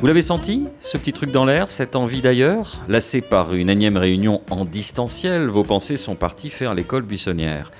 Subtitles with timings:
[0.00, 3.96] Vous l'avez senti, ce petit truc dans l'air, cette envie d'ailleurs Lassé par une énième
[3.96, 7.72] réunion en distanciel, vos pensées sont parties faire l'école buissonnière.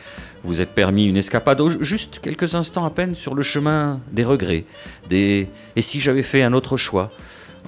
[0.42, 4.64] Vous êtes permis une escapade, juste quelques instants à peine sur le chemin des regrets,
[5.08, 7.12] des et si j'avais fait un autre choix?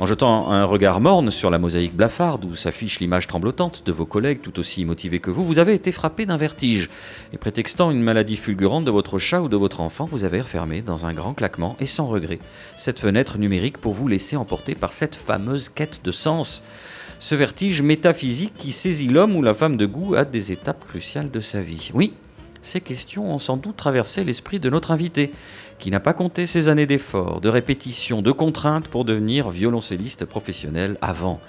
[0.01, 4.07] En jetant un regard morne sur la mosaïque blafarde où s'affiche l'image tremblotante de vos
[4.07, 6.89] collègues tout aussi motivés que vous, vous avez été frappé d'un vertige.
[7.35, 10.81] Et prétextant une maladie fulgurante de votre chat ou de votre enfant, vous avez refermé
[10.81, 12.39] dans un grand claquement et sans regret
[12.79, 16.63] cette fenêtre numérique pour vous laisser emporter par cette fameuse quête de sens.
[17.19, 21.31] Ce vertige métaphysique qui saisit l'homme ou la femme de goût à des étapes cruciales
[21.31, 21.91] de sa vie.
[21.93, 22.15] Oui,
[22.63, 25.33] ces questions ont sans doute traversé l'esprit de notre invité
[25.81, 30.97] qui n'a pas compté ses années d'efforts, de répétitions, de contraintes pour devenir violoncelliste professionnel
[31.01, 31.41] avant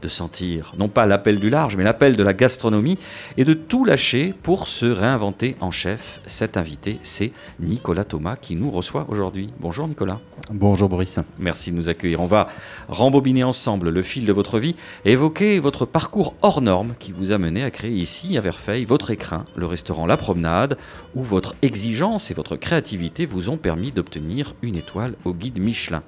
[0.00, 2.98] de sentir non pas l'appel du large, mais l'appel de la gastronomie
[3.36, 6.20] et de tout lâcher pour se réinventer en chef.
[6.26, 9.50] Cet invité, c'est Nicolas Thomas qui nous reçoit aujourd'hui.
[9.60, 10.20] Bonjour Nicolas.
[10.52, 11.18] Bonjour Boris.
[11.38, 12.20] Merci de nous accueillir.
[12.20, 12.48] On va
[12.88, 17.32] rembobiner ensemble le fil de votre vie et évoquer votre parcours hors norme qui vous
[17.32, 20.76] a mené à créer ici à Verfeil votre écrin, le restaurant La Promenade,
[21.14, 26.02] où votre exigence et votre créativité vous ont permis d'obtenir une étoile au guide Michelin.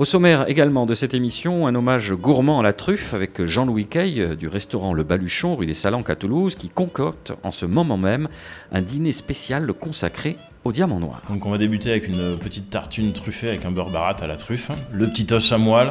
[0.00, 4.34] Au sommaire également de cette émission, un hommage gourmand à la truffe avec Jean-Louis euh,
[4.34, 8.30] du restaurant Le Baluchon, rue des Salanques à Toulouse, qui concocte en ce moment même
[8.72, 11.22] un dîner spécial consacré au diamant noir.
[11.28, 14.36] Donc on va débuter avec une petite tartine truffée avec un beurre barat à la
[14.36, 15.90] truffe, le petit os à moelle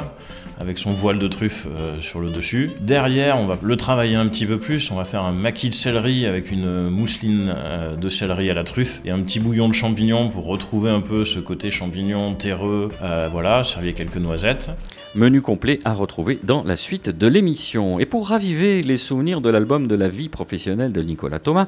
[0.60, 2.70] avec son voile de truffe euh, sur le dessus.
[2.82, 5.74] Derrière, on va le travailler un petit peu plus, on va faire un maquis de
[5.74, 9.74] céleri avec une mousseline euh, de céleri à la truffe et un petit bouillon de
[9.74, 12.90] champignons pour retrouver un peu ce côté champignon terreux.
[13.02, 14.70] Euh, voilà, servir quelques noisettes.
[15.16, 18.00] Menu complet à retrouver dans la suite de l'émission.
[18.00, 21.68] Et pour raviver les souvenirs de l'album de la vie professionnelle de Nicolas Thomas,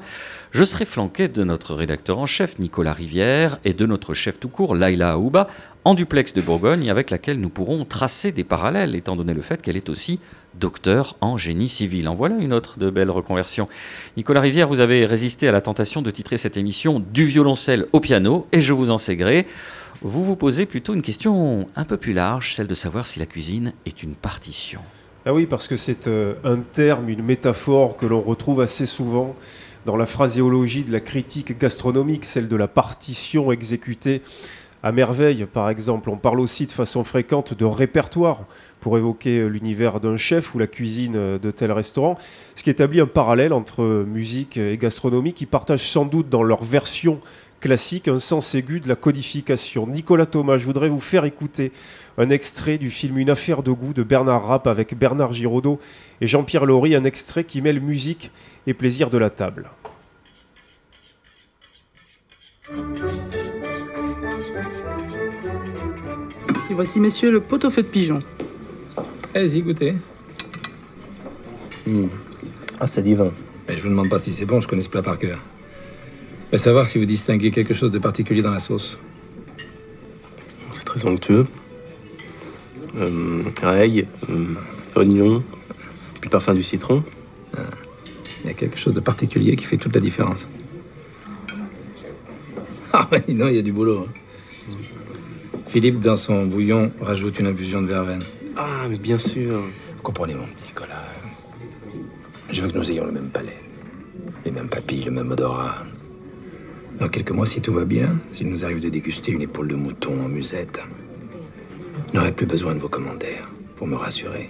[0.52, 4.50] je serai flanqué de notre rédacteur en chef Nicolas Rivière et de notre chef tout
[4.50, 5.48] court Laila Aouba
[5.84, 9.62] en duplex de Bourgogne avec laquelle nous pourrons tracer des parallèles étant donné le fait
[9.62, 10.20] qu'elle est aussi
[10.60, 12.08] docteur en génie civil.
[12.08, 13.68] En voilà une autre de belle reconversion.
[14.18, 18.00] Nicolas Rivière, vous avez résisté à la tentation de titrer cette émission Du violoncelle au
[18.00, 19.48] piano et je vous en sais gré.
[20.02, 23.26] Vous vous posez plutôt une question un peu plus large, celle de savoir si la
[23.26, 24.82] cuisine est une partition.
[25.26, 29.36] Ah oui, parce que c'est euh, un terme, une métaphore que l'on retrouve assez souvent
[29.86, 34.22] dans la phraséologie de la critique gastronomique, celle de la partition exécutée
[34.84, 36.10] à merveille, par exemple.
[36.10, 38.46] On parle aussi de façon fréquente de répertoire
[38.80, 42.18] pour évoquer l'univers d'un chef ou la cuisine de tel restaurant,
[42.56, 46.64] ce qui établit un parallèle entre musique et gastronomie qui partagent sans doute dans leur
[46.64, 47.20] version
[47.60, 49.88] classique un sens aigu de la codification.
[49.88, 51.72] Nicolas Thomas, je voudrais vous faire écouter
[52.18, 55.80] un extrait du film Une affaire de goût de Bernard Rapp avec Bernard Giraudot
[56.20, 58.32] et Jean-Pierre Laurie, un extrait qui mêle musique
[58.68, 59.70] et plaisir de la table.
[66.70, 68.20] Et voici, messieurs, le pot-au-feu de pigeon.
[69.34, 69.96] Allez-y, goûtez.
[71.88, 72.08] Mmh.
[72.80, 73.32] Ah, c'est divin.
[73.68, 75.40] Mais je vous demande pas si c'est bon, je connais ce plat par cœur.
[76.48, 79.00] Je veux savoir si vous distinguez quelque chose de particulier dans la sauce.
[80.76, 81.48] C'est très onctueux.
[82.98, 84.46] Euh, ail, euh,
[84.96, 85.42] oignon,
[86.20, 87.04] puis le parfum du citron.
[88.44, 90.48] Il y a quelque chose de particulier qui fait toute la différence.
[92.94, 94.06] Ah, mais non, il y a du boulot.
[94.06, 94.74] hein.
[95.68, 98.22] Philippe, dans son bouillon, rajoute une infusion de verveine.
[98.58, 99.64] Ah, mais bien sûr.
[100.04, 101.06] Comprenez, mon petit Nicolas
[102.50, 103.58] Je veux que nous ayons le même palais,
[104.44, 105.78] les mêmes papilles, le même odorat.
[107.00, 109.76] Dans quelques mois, si tout va bien, s'il nous arrive de déguster une épaule de
[109.76, 110.82] mouton en musette,
[112.12, 114.50] je n'aurai plus besoin de vos commentaires pour me rassurer.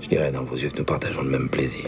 [0.00, 1.86] Je dirai dans vos yeux que nous partageons le même plaisir.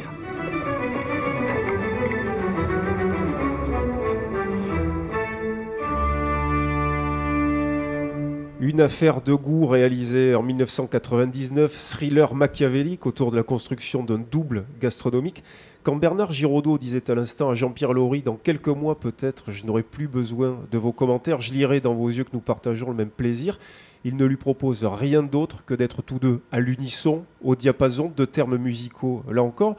[8.60, 14.64] Une affaire de goût réalisée en 1999, thriller machiavélique autour de la construction d'un double
[14.80, 15.42] gastronomique.
[15.82, 19.82] Quand Bernard Giraudot disait à l'instant à Jean-Pierre Laurie, dans quelques mois peut-être, je n'aurai
[19.82, 23.10] plus besoin de vos commentaires, je lirai dans vos yeux que nous partageons le même
[23.10, 23.58] plaisir,
[24.06, 28.24] il ne lui propose rien d'autre que d'être tous deux à l'unisson, au diapason de
[28.24, 29.24] termes musicaux.
[29.28, 29.74] Là encore,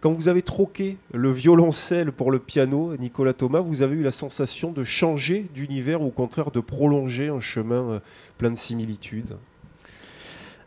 [0.00, 4.12] quand vous avez troqué le violoncelle pour le piano, Nicolas Thomas, vous avez eu la
[4.12, 7.98] sensation de changer d'univers ou au contraire de prolonger un chemin euh,
[8.38, 9.36] plein de similitudes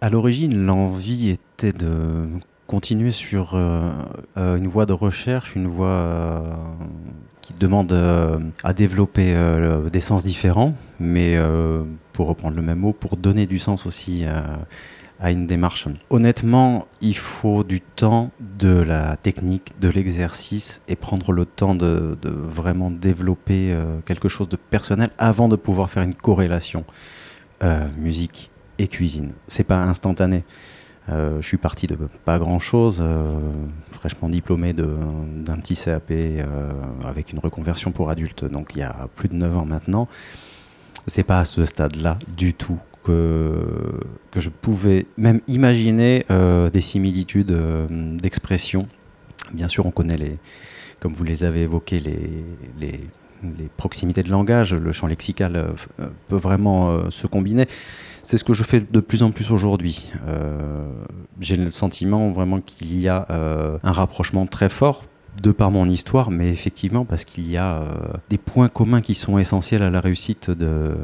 [0.01, 2.27] À l'origine, l'envie était de
[2.67, 3.91] continuer sur euh,
[4.35, 6.43] euh, une voie de recherche, une voie
[7.45, 12.79] qui demande euh, à développer euh, des sens différents, mais euh, pour reprendre le même
[12.79, 14.25] mot, pour donner du sens aussi
[15.19, 15.87] à, une démarche.
[16.09, 22.17] Honnêtement, il faut du temps, de la technique, de l'exercice et prendre le temps de,
[22.19, 26.83] de vraiment développer quelque chose de personnel avant de pouvoir faire une corrélation
[27.97, 29.31] musique et cuisine.
[29.47, 30.43] C'est pas instantané.
[31.09, 33.03] Euh, je suis parti de pas grand chose,
[33.91, 36.71] fraîchement diplômé d'un petit CAP euh,
[37.03, 40.07] avec une reconversion pour adultes, donc il y a plus de 9 ans maintenant.
[41.07, 43.99] C'est pas à ce stade-là du tout que,
[44.35, 47.87] je pouvais même imaginer euh, des similitudes euh,
[48.17, 48.87] d'expression.
[49.53, 50.37] Bien sûr, on connaît les,
[50.99, 52.99] comme vous les avez évoqués, les,
[53.77, 55.67] proximités de langage, le champ lexical euh,
[55.99, 57.67] euh, peut vraiment euh, se combiner.
[58.25, 60.11] C'est ce que je fais de plus en plus aujourd'hui.
[60.27, 60.87] Euh,
[61.39, 65.03] J'ai le sentiment vraiment qu'il y a euh, un rapprochement très fort
[65.41, 67.93] de par mon histoire, mais effectivement parce qu'il y a euh,
[68.29, 70.95] des points communs qui sont essentiels à la réussite de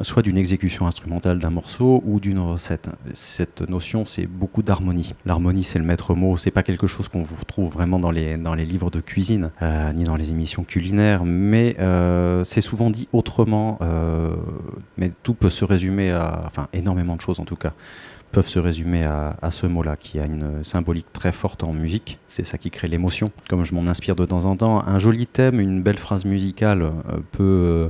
[0.00, 2.90] soit d'une exécution instrumentale d'un morceau ou d'une recette.
[3.12, 5.14] Cette notion, c'est beaucoup d'harmonie.
[5.26, 6.36] L'harmonie, c'est le maître mot.
[6.36, 9.92] C'est pas quelque chose qu'on retrouve vraiment dans les dans les livres de cuisine euh,
[9.92, 13.78] ni dans les émissions culinaires, mais euh, c'est souvent dit autrement.
[14.96, 17.72] mais tout peut se résumer à, enfin, énormément de choses en tout cas
[18.32, 22.18] peuvent se résumer à, ce mot-là, qui a une symbolique très forte en musique.
[22.28, 23.30] C'est ça qui crée l'émotion.
[23.48, 26.82] Comme je m'en inspire de temps en temps, un joli thème, une belle phrase musicale
[26.82, 26.90] euh,
[27.30, 27.88] peut euh,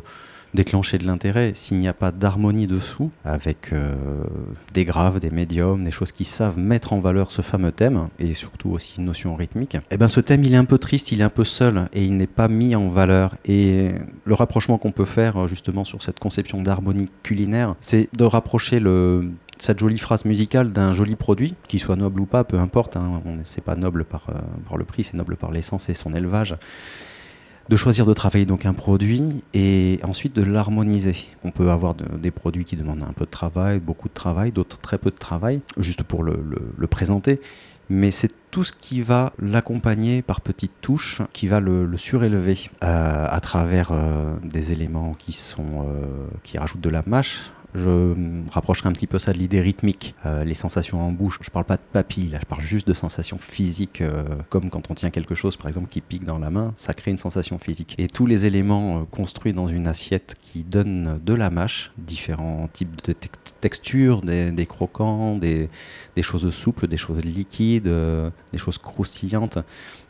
[0.52, 3.94] déclencher de l'intérêt s'il n'y a pas d'harmonie dessous, avec euh,
[4.74, 8.34] des graves, des médiums, des choses qui savent mettre en valeur ce fameux thème, et
[8.34, 9.78] surtout aussi une notion rythmique.
[9.90, 12.04] Et ben ce thème, il est un peu triste, il est un peu seul, et
[12.04, 13.36] il n'est pas mis en valeur.
[13.44, 13.92] Et
[14.24, 19.30] le rapprochement qu'on peut faire justement sur cette conception d'harmonie culinaire, c'est de rapprocher le
[19.62, 23.22] cette jolie phrase musicale d'un joli produit, qu'il soit noble ou pas, peu importe, hein,
[23.44, 24.32] c'est pas noble par, euh,
[24.68, 26.56] par le prix, c'est noble par l'essence et son élevage,
[27.68, 31.14] de choisir de travailler donc un produit et ensuite de l'harmoniser.
[31.44, 34.50] On peut avoir de- des produits qui demandent un peu de travail, beaucoup de travail,
[34.50, 36.34] d'autres très peu de travail, juste pour le,
[36.88, 37.40] présenter,
[37.88, 42.58] mais c'est tout ce qui va l'accompagner par petites touches, qui va le, le surélever
[42.82, 45.86] euh, à travers euh, des éléments qui sont
[46.42, 47.52] qui rajoutent de la mâche.
[47.74, 48.14] Je
[48.50, 51.38] rapprocherai un petit peu ça de l'idée rythmique, Euh, les sensations en bouche.
[51.42, 54.90] Je parle pas de papilles, là, je parle juste de sensations physiques, euh, comme quand
[54.90, 57.58] on tient quelque chose, par exemple, qui pique dans la main, ça crée une sensation
[57.58, 57.94] physique.
[57.98, 62.68] Et tous les éléments euh, construits dans une assiette qui donnent de la mâche, différents
[62.72, 63.28] types de te-
[63.60, 65.68] textures, des, croquants, des,
[66.20, 67.84] choses souples, des choses liquides,
[68.52, 69.58] des choses croustillantes.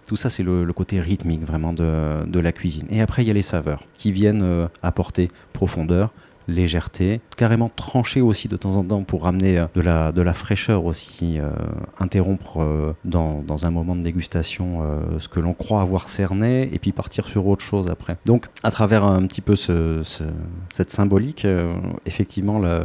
[0.06, 2.86] Tout ça, c'est le, côté rythmique vraiment de, la cuisine.
[2.90, 6.12] Et après, il y a les saveurs qui viennent apporter profondeur,
[6.48, 10.32] légèreté, carrément trancher aussi de temps en temps pour ramener euh, de la, de la
[10.32, 11.50] fraîcheur aussi, euh,
[11.98, 14.82] interrompre euh, dans, dans un moment de dégustation
[15.18, 18.16] ce que l'on croit avoir cerné et puis partir sur autre chose après.
[18.26, 20.24] Donc, à travers un petit peu ce- ce-
[20.72, 21.46] cette symbolique,
[22.06, 22.84] effectivement, la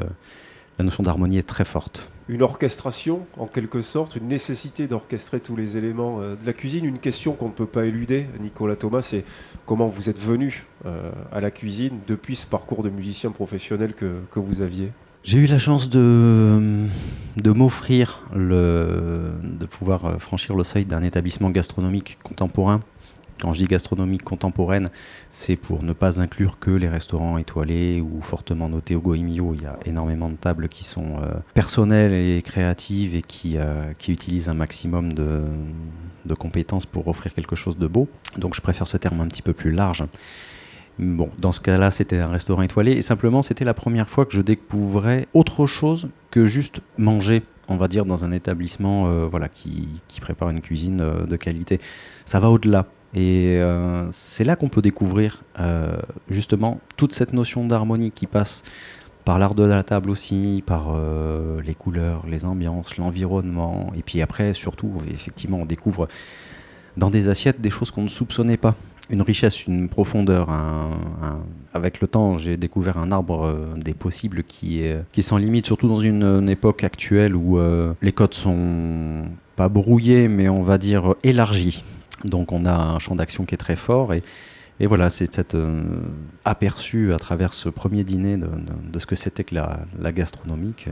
[0.79, 2.09] notion d'harmonie est très forte.
[2.29, 6.83] Une orchestration, en quelque sorte, une nécessité d'orchestrer tous les éléments euh, de la cuisine.
[6.83, 9.23] Une question qu'on ne peut pas éluder, Nicolas Thomas, c'est
[9.65, 14.19] comment vous êtes venu euh, à la cuisine depuis ce parcours de musicien professionnel que,
[14.35, 14.91] vous aviez?
[15.23, 16.85] J'ai eu la chance de,
[17.37, 22.81] de m'offrir de pouvoir euh, franchir le seuil d'un établissement gastronomique contemporain.
[23.41, 24.89] Quand je dis gastronomique contemporaine,
[25.29, 29.53] c'est pour ne pas inclure que les restaurants étoilés ou fortement notés au Goemio.
[29.53, 33.93] Il y a énormément de tables qui sont euh, personnelles et créatives et qui, euh,
[33.99, 35.43] qui utilisent un maximum de,
[36.25, 38.07] de compétences pour offrir quelque chose de beau.
[38.37, 40.03] Donc je préfère ce terme un petit peu plus large.
[40.97, 44.33] Bon, dans ce cas-là, c'était un restaurant étoilé et simplement, c'était la première fois que
[44.33, 49.47] je découvrais autre chose que juste manger, on va dire, dans un établissement euh, voilà,
[49.47, 51.79] qui, qui prépare une cuisine de qualité.
[52.25, 52.87] Ça va au-delà.
[53.13, 55.97] Et euh, c'est là qu'on peut découvrir euh,
[56.29, 58.63] justement toute cette notion d'harmonie qui passe
[59.23, 63.91] par l'art de la table aussi, par euh, les couleurs, les ambiances, l'environnement.
[63.95, 66.07] Et puis après, surtout, effectivement, on découvre
[66.95, 68.75] dans des assiettes des choses qu'on ne soupçonnait pas
[69.09, 70.49] une richesse, une profondeur.
[71.73, 75.65] Avec le temps, j'ai découvert un arbre des possibles qui est, qui est sans limite,
[75.65, 77.57] surtout dans une, une époque actuelle où
[78.01, 81.83] les codes sont pas brouillés, mais on va dire élargis.
[82.25, 84.23] Donc on a un champ d'action qui est très fort et,
[84.79, 85.83] et voilà, c'est cet euh,
[86.45, 90.11] aperçu à travers ce premier dîner de, de- de ce que c'était que la, la
[90.11, 90.91] gastronomique euh,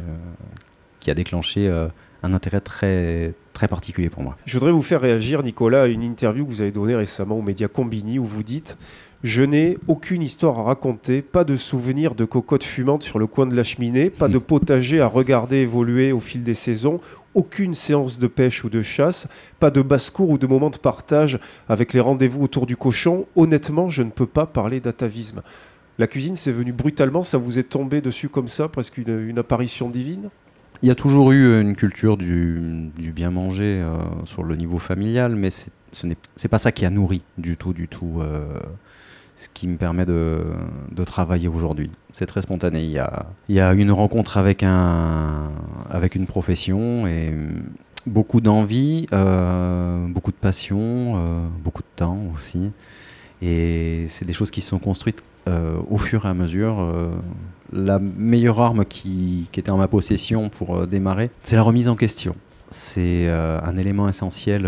[0.99, 1.87] qui a déclenché euh,
[2.23, 4.35] un intérêt très, très particulier pour moi.
[4.45, 7.43] Je voudrais vous faire réagir, Nicolas, à une interview que vous avez donnée récemment aux
[7.43, 8.77] médias Combini où vous dites
[9.23, 13.45] Je n'ai aucune histoire à raconter, pas de souvenirs de cocottes fumantes sur le coin
[13.45, 16.99] de la cheminée, pas de potager à regarder évoluer au fil des saisons,
[17.35, 19.27] aucune séance de pêche ou de chasse,
[19.59, 21.37] pas de basse-cour ou de moments de partage
[21.69, 23.27] avec les rendez-vous autour du cochon.
[23.35, 25.41] Honnêtement, je ne peux pas parler d'atavisme.
[25.99, 29.89] La cuisine, c'est venu brutalement, ça vous est tombé dessus comme ça, presque une, apparition
[29.89, 30.29] divine?
[30.81, 35.35] Il y a toujours eu une culture du, bien manger euh, sur le niveau familial,
[35.35, 36.17] mais ce n'est
[36.49, 38.19] pas ça qui a nourri du tout, du tout.
[38.19, 38.59] euh,
[39.35, 40.43] ce qui me permet de,
[41.05, 41.91] travailler aujourd'hui.
[42.11, 42.83] C'est très spontané.
[42.83, 45.51] Il y a, une rencontre avec, un,
[45.89, 47.33] avec une profession et
[48.05, 50.79] beaucoup d'envie, euh, beaucoup de passion,
[51.15, 52.71] euh, beaucoup de temps aussi.
[53.41, 56.77] Et c'est des choses qui sont construites euh, au fur et à mesure.
[57.73, 62.35] la meilleure arme qui, était en ma possession pour démarrer, c'est la remise en question.
[62.69, 64.67] C'est un élément essentiel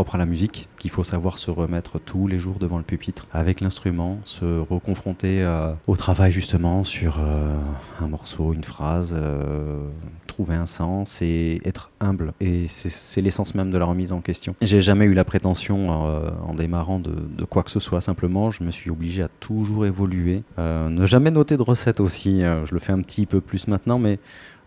[0.00, 3.26] propre à la musique qu'il faut savoir se remettre tous les jours devant le pupitre
[3.34, 7.54] avec l'instrument, se reconfronter euh, au travail justement sur euh,
[8.00, 9.78] un morceau, une phrase, euh,
[10.26, 12.32] trouver un sens et être humble.
[12.40, 14.54] Et c'est- l'essence même de la remise en question.
[14.62, 18.00] J'ai jamais eu la prétention en démarrant de, de quoi que ce soit.
[18.00, 22.40] Simplement, je me suis obligé à toujours évoluer, ne jamais noter de recettes aussi.
[22.40, 24.18] je le fais un petit peu plus maintenant, mais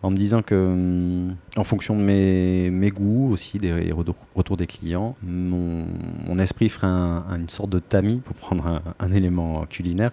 [0.04, 5.16] en me disant que, hum, en fonction de mes, goûts aussi, des retours, des clients,
[5.22, 5.86] mon,
[6.38, 10.10] esprit ferait un- un- une sorte de tamis, pour prendre un, élément culinaire,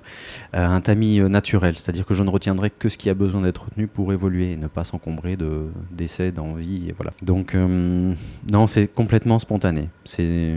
[0.56, 3.42] euh, un tamis euh, naturel, c'est-à-dire que je ne retiendrai que ce qui a besoin
[3.42, 7.12] d'être retenu pour évoluer et ne pas s'encombrer de- d'essais, d'envie, voilà.
[7.22, 8.16] Donc, hum,
[8.50, 10.54] non, c'est complètement spontané, c'est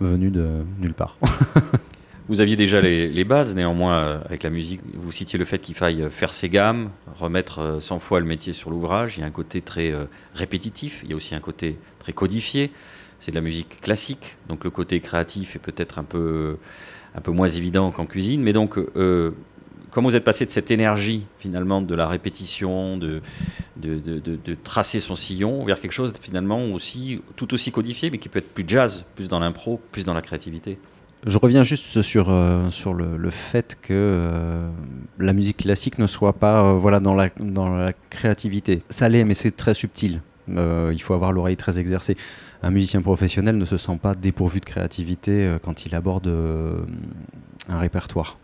[0.00, 1.16] venu de nulle part.
[2.28, 4.80] Vous aviez déjà les, bases, néanmoins, euh, avec la musique.
[4.94, 8.26] Vous citiez le fait qu'il faille euh, faire ses gammes, remettre euh, 100 fois le
[8.26, 9.18] métier sur l'ouvrage.
[9.18, 12.12] Il y a un côté très euh, répétitif, il y a aussi un côté très
[12.12, 12.70] codifié.
[13.18, 16.56] C'est de la musique classique, donc le côté créatif est peut-être un peu,
[17.14, 18.40] un peu moins évident qu'en cuisine.
[18.42, 19.30] Mais donc, euh,
[19.90, 23.20] comment vous êtes passé de cette énergie, finalement, de la répétition, de-
[23.76, 28.28] de- de tracer son sillon, vers quelque chose, finalement, aussi, tout aussi codifié, mais qui
[28.28, 30.78] peut être plus jazz, plus dans l'impro, plus dans la créativité?
[31.24, 34.68] Je reviens juste sur, euh, sur le, le fait que euh,
[35.20, 38.82] la musique classique ne soit pas euh, voilà, dans, la, dans la créativité.
[38.90, 40.20] Ça l'est, mais c'est très subtil.
[40.48, 42.16] Il faut avoir l'oreille très exercée.
[42.64, 46.26] Un musicien professionnel ne se sent pas dépourvu de créativité quand il aborde
[47.68, 48.38] un répertoire.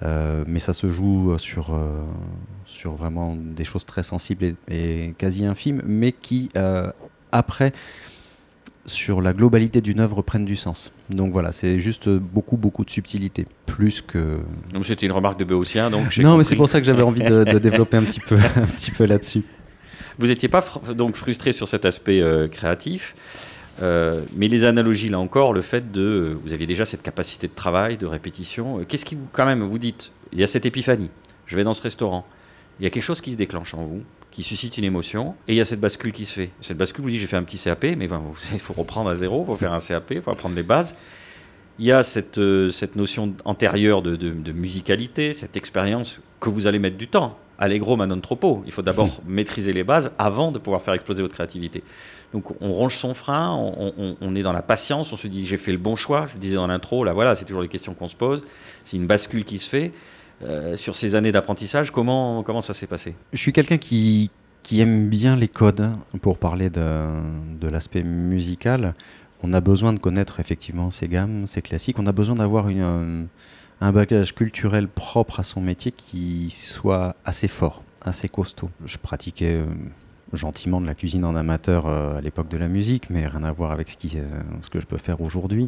[0.00, 1.78] Mais ça se joue sur,
[2.64, 6.48] sur vraiment des choses très sensibles et, quasi infimes, mais qui,
[7.32, 7.72] après,
[8.86, 10.92] sur la globalité d'une œuvre prennent du sens.
[11.10, 14.38] Donc voilà, c'est juste beaucoup, beaucoup de subtilité, plus que...
[14.72, 17.22] Donc c'était une remarque de Béotien, donc Non, mais c'est pour ça que j'avais envie
[17.22, 19.42] de, de développer un petit peu, un petit peu là-dessus.
[20.18, 23.14] Vous n'étiez pas fr- donc frustré sur cet aspect euh, créatif,
[23.82, 26.36] euh, mais les analogies, là encore, le fait de...
[26.44, 28.80] Vous aviez déjà cette capacité de travail, de répétition.
[28.80, 31.10] euh, Qu'est-ce qui, vous, quand même, vous dites Il y a cette épiphanie,
[31.46, 32.26] je vais dans ce restaurant,
[32.80, 35.52] il y a quelque chose qui se déclenche en vous, qui suscite une émotion, et
[35.52, 36.50] il y a cette bascule qui se fait.
[36.60, 38.22] Cette bascule, vous dites, j'ai fait un petit CAP, mais ben,
[38.52, 40.96] il faut reprendre à zéro, il faut faire un CAP, il faut apprendre les bases.
[41.78, 46.48] Il y a cette, euh, cette notion antérieure de, de- de musicalité, cette expérience que
[46.50, 47.38] vous allez mettre du temps.
[47.58, 48.62] Allegro ma non troppo.
[48.66, 51.82] Il faut d'abord maîtriser les bases avant de pouvoir faire exploser votre créativité.
[52.32, 55.46] Donc on ronge son frein, on, on- on est dans la patience, on se dit
[55.46, 56.26] j'ai fait le bon choix.
[56.28, 58.42] Je le disais dans l'intro, là voilà, c'est toujours les questions qu'on se pose.
[58.84, 59.92] C'est une bascule qui se fait.
[60.44, 63.14] Euh, sur ces années d'apprentissage, comment, comment ça s'est passé?
[63.32, 64.30] Je suis quelqu'un qui,
[64.62, 65.90] qui aime bien les codes.
[66.20, 67.06] Pour parler de,
[67.60, 68.94] de l'aspect musical,
[69.42, 71.98] on a besoin de connaître effectivement ces gammes, ces classiques.
[71.98, 77.82] On a besoin d'avoir un bagage culturel propre à son métier qui soit assez fort,
[78.00, 78.70] assez costaud.
[78.84, 79.66] Je pratiquais euh,
[80.32, 83.52] gentiment de la cuisine en amateur euh, à l'époque de la musique, mais rien à
[83.52, 84.24] voir avec euh,
[84.60, 85.66] ce que je peux faire aujourd'hui.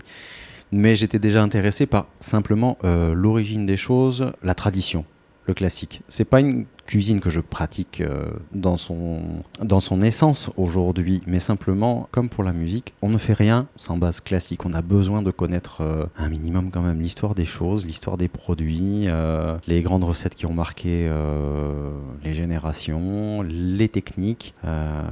[0.73, 5.04] Mais j'étais déjà intéressé par simplement euh, l'origine des choses, la tradition,
[5.47, 6.02] le classique.
[6.09, 11.40] C'est pas une cuisine que je pratique euh, dans, son, dans son essence aujourd'hui, mais
[11.40, 14.64] simplement, comme pour la musique, on ne fait rien sans base classique.
[14.64, 18.28] On a besoin de connaître euh, un minimum quand même l'histoire des choses, l'histoire des
[18.28, 21.10] produits, euh, les grandes recettes qui ont marqué
[22.22, 24.54] les générations, les techniques.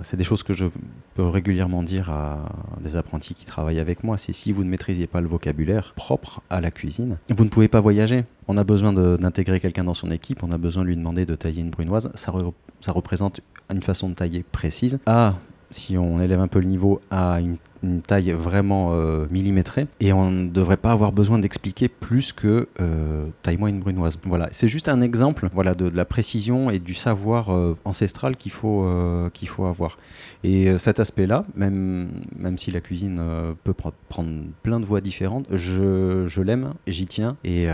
[0.03, 0.67] C'est des choses que je
[1.15, 2.39] peux régulièrement dire à
[2.81, 4.19] des apprentis qui travaillent avec moi.
[4.19, 7.69] C'est si vous ne maîtrisiez pas le vocabulaire propre à la cuisine, vous ne pouvez
[7.69, 8.25] pas voyager.
[8.49, 11.35] On a besoin d'intégrer quelqu'un dans son équipe, on a besoin de lui demander de
[11.35, 12.11] tailler une brunoise.
[12.15, 14.99] Ça, re- ça représente une façon de tailler précise.
[15.07, 15.35] À,
[15.71, 20.13] si on élève un peu le niveau, à une une taille vraiment euh, millimétrée et
[20.13, 24.19] on ne devrait pas avoir besoin d'expliquer plus que euh, taille moyenne brunoise.
[24.25, 28.53] Voilà, c'est juste un exemple voilà, de, la précision et du savoir euh, ancestral qu'il
[28.53, 28.87] faut,
[29.33, 29.99] qu'il faut avoir.
[30.45, 33.23] Et cet aspect-là, même, même si la cuisine
[33.65, 34.31] peut pr- prendre
[34.63, 37.67] plein de voies différentes, je, je l'aime, j'y tiens et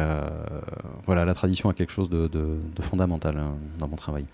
[1.07, 4.27] voilà, la tradition a quelque chose de fondamental hein, dans mon travail.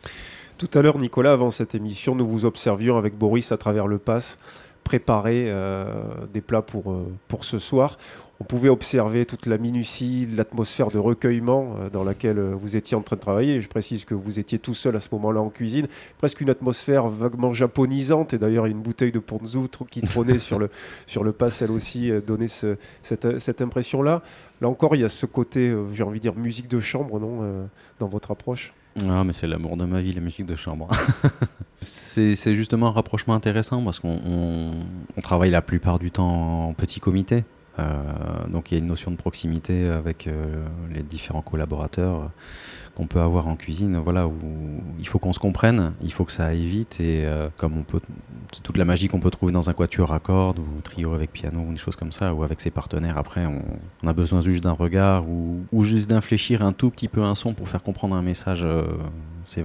[0.57, 3.99] Tout à l'heure, Nicolas, avant cette émission, nous vous observions avec Boris à travers le
[3.99, 4.39] pass
[4.85, 5.87] préparer euh,
[6.33, 7.97] des plats pour, euh, pour ce soir.
[8.41, 13.01] On pouvait observer toute la minutie, l'atmosphère de recueillement euh, dans laquelle vous étiez en
[13.01, 13.61] train de travailler.
[13.61, 15.89] Je précise que vous étiez tout seul à ce moment-là en cuisine.
[16.19, 18.35] Presque une atmosphère vaguement japonisante.
[18.35, 19.61] Et d'ailleurs, une bouteille de ponzu
[19.91, 20.69] qui trônait sur le,
[21.07, 24.23] sur le pass, elle aussi, donnait ce- cette, cette impression-là.
[24.61, 27.69] Là encore, il y a ce côté, j'ai envie de dire, musique de chambre, non,
[27.99, 28.73] dans votre approche?
[29.09, 30.89] Ah, mais c'est l'amour de ma vie, la musique de chambre.
[31.81, 34.71] c'est c'est justement un rapprochement intéressant parce qu'on on-
[35.17, 37.45] on travaille la plupart du temps en petit comité.
[37.79, 40.65] Euh, donc il y a une notion de proximité avec euh,
[40.95, 42.31] les différents collaborateurs
[42.95, 43.97] qu'on peut avoir en cuisine.
[43.97, 44.33] Voilà, où
[45.01, 47.83] il faut qu'on se comprenne, il faut que ça aille vite et euh, comme
[48.63, 51.61] toute la magie qu'on peut trouver dans un quatuor à cordes ou trio avec piano
[51.61, 53.19] ou des choses comme ça, ou avec ses partenaires.
[53.19, 57.23] Après, on, a besoin juste d'un regard ou, ou juste d'infléchir un tout petit peu
[57.23, 58.67] un son pour faire comprendre un message.
[59.43, 59.65] c'est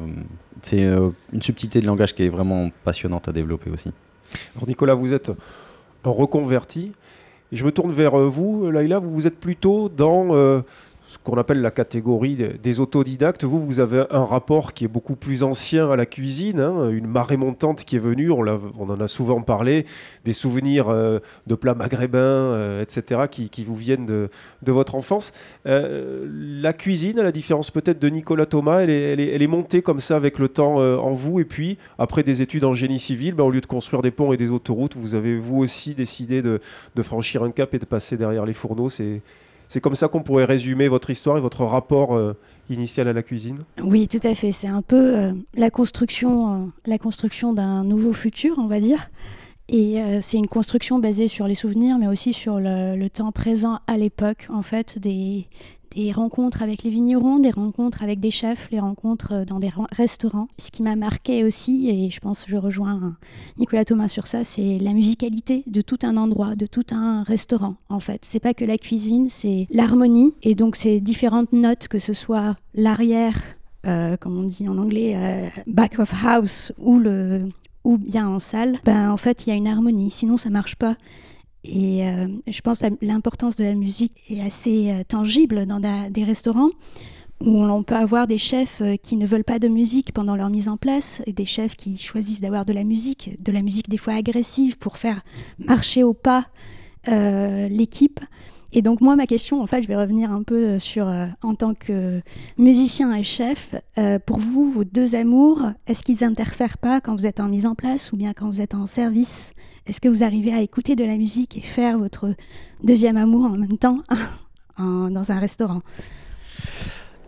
[0.61, 3.93] c'est une subtilité de langage qui est vraiment passionnante à développer aussi.
[4.55, 5.31] Alors Nicolas, vous êtes
[6.03, 6.91] reconverti.
[7.51, 8.99] Et je me tourne vers euh, vous, Laïla.
[8.99, 10.61] Vous, vous êtes plutôt dans euh,
[11.09, 13.43] ce qu'on appelle la catégorie des, autodidactes.
[13.43, 17.07] Vous, vous avez un rapport qui est beaucoup plus ancien à la cuisine, hein, une
[17.07, 18.29] marée montante qui est venue.
[18.29, 19.87] On, en a souvent parlé,
[20.23, 24.29] des souvenirs euh, de plats maghrébins, euh, etc., qui, vous viennent de,
[24.67, 25.31] votre enfance.
[25.65, 30.15] Euh, la cuisine, à la différence peut-être de Nicolas Thomas, elle est, montée comme ça
[30.15, 31.39] avec le temps en vous.
[31.39, 34.31] Et puis, après des études en génie civil, ben, au lieu de construire des ponts
[34.31, 36.61] et des autoroutes, vous avez vous aussi décidé de,
[37.01, 38.89] franchir un cap et de passer derrière les fourneaux.
[39.69, 42.35] C'est comme ça qu'on pourrait résumer votre histoire et votre rapport euh,
[42.69, 43.59] initial à la cuisine?
[43.81, 44.51] Oui, tout à fait.
[44.51, 49.09] C'est un peu euh, la construction, euh, la construction d'un nouveau futur, on va dire.
[49.71, 53.79] Et euh, c'est une construction basée sur les souvenirs, mais aussi sur le, temps présent
[53.85, 55.47] à l'époque, en fait, des,
[56.13, 60.47] rencontres avec les vignerons, des rencontres avec des chefs, les rencontres euh, dans des restaurants.
[60.57, 63.15] Ce qui m'a marqué aussi, et je pense que je rejoins
[63.59, 67.75] Nicolas Thomas sur ça, c'est la musicalité de tout un endroit, de tout un restaurant,
[67.89, 68.21] en fait.
[68.23, 72.55] C'est pas que la cuisine, c'est l'harmonie, et donc ces différentes notes, que ce soit
[72.73, 73.37] l'arrière,
[73.85, 77.49] euh, comme on dit en anglais, back of house ou le
[77.89, 80.75] ou bien en salle, ben en fait il y a une harmonie, sinon ça marche
[80.75, 80.95] pas.
[81.63, 86.09] Et euh, je pense que l'importance de la musique est assez euh, tangible dans da-
[86.09, 86.69] des restaurants
[87.41, 90.49] où on peut avoir des chefs euh, qui ne veulent pas de musique pendant leur
[90.49, 93.89] mise en place, et des chefs qui choisissent d'avoir de la musique, de la musique
[93.89, 95.21] des fois agressive pour faire
[95.57, 96.45] marcher au pas
[97.07, 98.19] l'équipe.
[98.71, 101.25] Et donc moi, ma question, en fait, je vais revenir un peu euh, sur, euh,
[101.41, 102.21] en tant que
[102.57, 107.25] musicien et chef, euh, pour vous, vos deux amours, est-ce qu'ils interfèrent pas quand vous
[107.25, 109.53] êtes en mise en place ou bien quand vous êtes en service?
[109.87, 112.35] Est-ce que vous arrivez à écouter de la musique et faire votre
[112.83, 114.01] deuxième amour en même temps
[114.77, 115.81] dans un restaurant?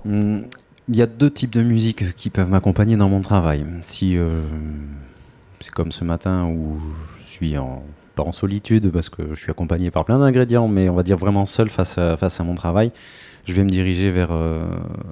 [0.05, 0.43] Hum,
[0.89, 3.65] Il y a deux types de musique qui peuvent m'accompagner dans mon travail.
[3.81, 4.15] Si
[5.59, 6.79] c'est comme ce matin où
[7.23, 10.89] je suis en, pas en solitude parce que je suis accompagné par plein d'ingrédients, mais
[10.89, 12.91] on va dire vraiment seul face à, mon travail,
[13.45, 14.63] je vais me diriger vers, euh,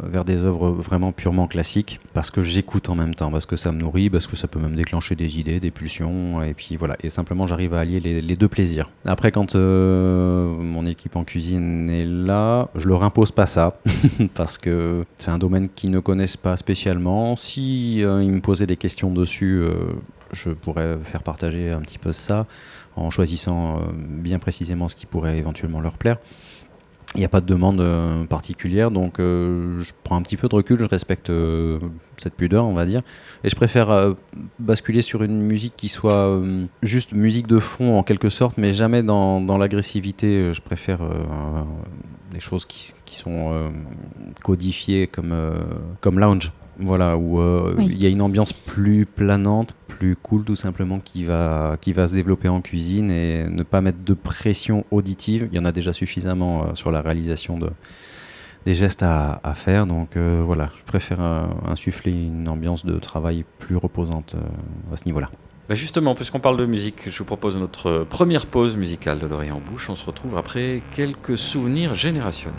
[0.03, 3.71] vers des œuvres vraiment purement classiques parce que j'écoute en même temps, parce que ça
[3.71, 6.95] me nourrit, parce que ça peut même déclencher des idées, des pulsions, et puis voilà.
[7.03, 8.89] Et simplement, j'arrive à allier les, deux plaisirs.
[9.05, 13.79] Après, quand euh, mon équipe en cuisine est là, je leur impose pas ça
[14.35, 17.35] parce que c'est un domaine qu'ils ne connaissent pas spécialement.
[17.35, 19.63] Si euh, ils me posaient des questions dessus,
[20.31, 22.45] je pourrais faire partager un petit peu ça
[22.99, 26.17] en choisissant euh, bien précisément ce qui pourrait éventuellement leur plaire.
[27.15, 30.47] Il n'y a pas de demande euh, particulière, donc euh, je prends un petit peu
[30.47, 31.31] de recul, je respecte
[32.17, 33.01] cette pudeur, on va dire,
[33.43, 34.13] et je préfère
[34.59, 36.39] basculer sur une musique qui soit
[36.83, 40.53] juste musique de fond en quelque sorte, mais jamais dans, l'agressivité.
[40.53, 40.99] Je préfère
[42.31, 43.71] des choses qui, sont
[44.43, 46.51] codifiées comme lounge.
[46.79, 47.95] Voilà, où euh, il Oui.
[47.97, 52.13] y a une ambiance plus planante, plus cool tout simplement qui va, qui va se
[52.13, 55.49] développer en cuisine et ne pas mettre de pression auditive.
[55.51, 57.69] Il y en a déjà suffisamment euh, sur la réalisation de,
[58.65, 59.85] des gestes à, à faire.
[59.87, 64.97] Donc euh, voilà, je préfère euh, insuffler une ambiance de travail plus reposante euh, à
[64.97, 65.29] ce niveau-là.
[65.67, 69.51] Bah justement, puisqu'on parle de musique, je vous propose notre première pause musicale de l'oreille
[69.51, 69.89] en bouche.
[69.89, 72.57] On se retrouve après quelques souvenirs générationnels.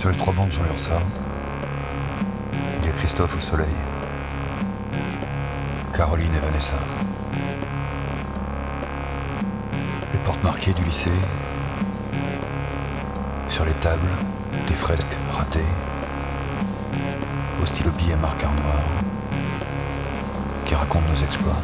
[0.00, 0.98] Sur les trois bancs de Jean Lursa,
[2.78, 3.66] il y a Christophe au soleil,
[5.94, 6.78] Caroline et Vanessa.
[10.14, 11.10] Les portes marquées du lycée,
[13.48, 14.08] sur les tables,
[14.66, 15.60] des fresques ratées,
[17.62, 18.80] au stylo billet marqueur noir,
[20.64, 21.60] qui racontent nos exploits.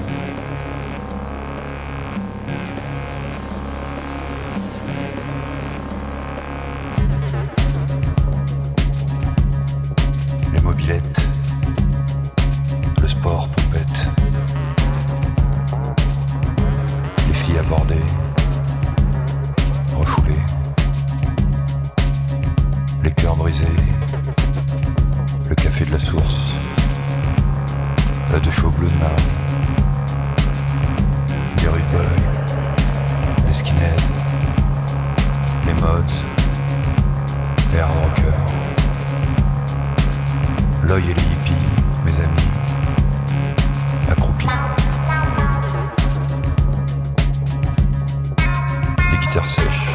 [49.37, 49.91] Guitares sèches,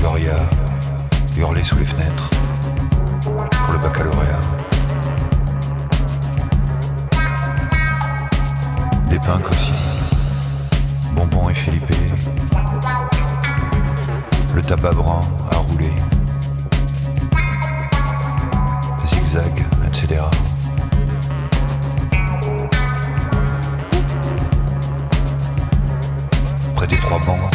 [0.00, 0.34] Gloria,
[1.36, 2.28] hurler sous les fenêtres,
[3.22, 4.40] pour le baccalauréat.
[9.08, 9.72] Des punks aussi,
[11.14, 11.94] bonbons et Philippe,
[14.52, 15.20] le tabac brun
[15.52, 15.92] à rouler,
[19.04, 20.22] zigzag, etc.
[26.74, 27.49] Près des trois bancs,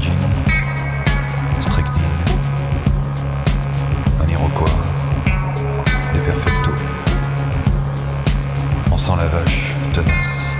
[0.00, 0.12] Jean,
[1.60, 2.04] strychnine,
[4.22, 4.68] un iroquois,
[6.12, 6.74] des perfectos.
[8.92, 10.52] On sent la vache tenace.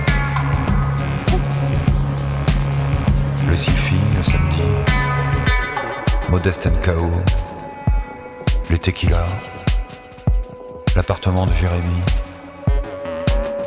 [3.47, 4.63] Le Sylphie le samedi,
[6.29, 7.11] Modeste NKO,
[8.69, 9.27] les tequilas,
[10.95, 12.01] l'appartement de Jérémy,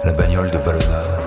[0.04, 1.17] la bagnole de Ballona.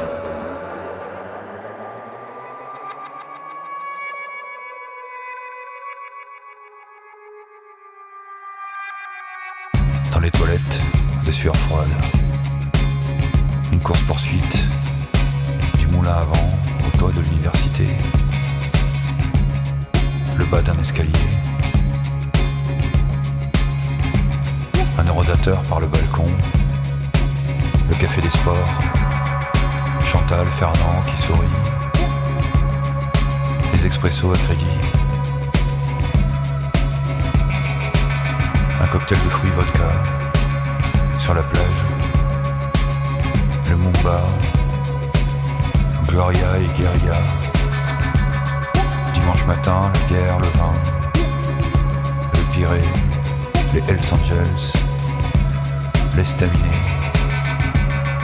[38.92, 39.90] Cocktail de fruits vodka.
[41.18, 41.84] Sur la plage.
[43.70, 44.22] Le Mumba.
[46.08, 47.22] Gloria et Guerilla.
[49.14, 50.74] Dimanche matin, la bière, le vin.
[52.34, 52.90] Le Pirée.
[53.74, 54.74] Les Hells Angels.
[56.18, 56.82] L'estaminet.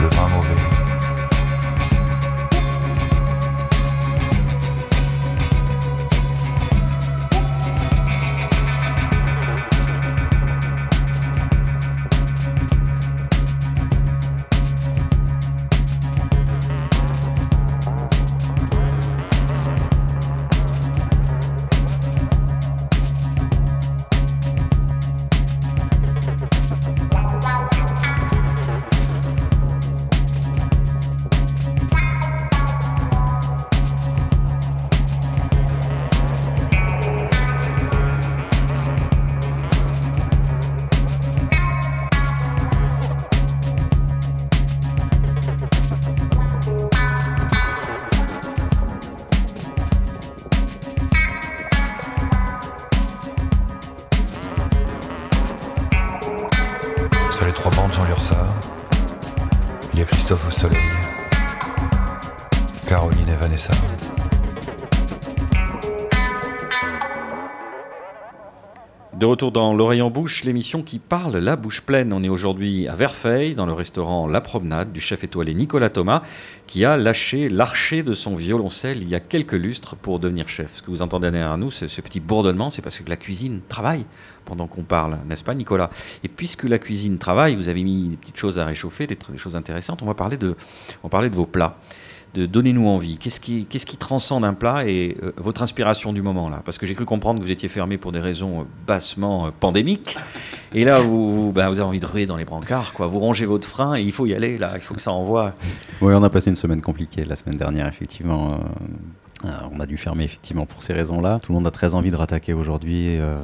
[0.00, 0.77] Le vin mauvais.
[69.18, 72.12] De retour dans L'oreille en bouche, l'émission qui parle la bouche pleine.
[72.12, 76.22] On est aujourd'hui à Verfeil, dans le restaurant La Promenade du chef étoilé Nicolas Thomas,
[76.68, 80.76] qui a lâché l'archer de son violoncelle il y a quelques lustres pour devenir chef.
[80.76, 83.60] Ce que vous entendez derrière nous, c'est ce petit bourdonnement, c'est parce que la cuisine
[83.68, 84.04] travaille
[84.44, 85.90] pendant qu'on parle, n'est-ce pas Nicolas?
[86.22, 89.56] Et puisque la cuisine travaille, vous avez mis des petites choses à réchauffer, des, choses
[89.56, 90.54] intéressantes, on va parler de
[91.02, 91.76] vos plats.
[92.38, 93.18] De Donnez-nous envie.
[93.18, 96.62] Qu'est-ce qui, qu'est-ce qui transcende un plat et euh, votre inspiration du moment là?
[96.64, 99.50] Parce que j'ai cru comprendre que vous étiez fermé pour des raisons euh, bassement euh,
[99.58, 100.16] pandémiques.
[100.72, 103.06] Et là, vous, vous, ben, avez envie de ruer dans les brancards, quoi.
[103.06, 104.72] Vous rangez votre frein et il faut y aller là.
[104.76, 105.54] Il faut que ça envoie.
[106.00, 108.58] Oui, on a passé une semaine compliquée la semaine dernière, effectivement.
[109.44, 111.38] Euh, on a dû fermer effectivement pour ces raisons-là.
[111.40, 113.38] Tout le monde a très envie de rattaquer aujourd'hui euh,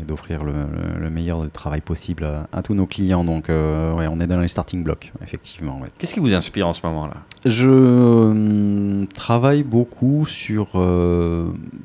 [0.00, 3.24] et d'offrir le, le- le meilleur de travail possible à, à tous nos clients.
[3.24, 5.80] Donc, euh, ouais, on est dans les starting blocks, effectivement.
[5.80, 5.88] ouais.
[5.98, 7.14] Qu'est-ce qui vous inspire en ce moment là
[7.44, 10.78] Je euh, travaille beaucoup sur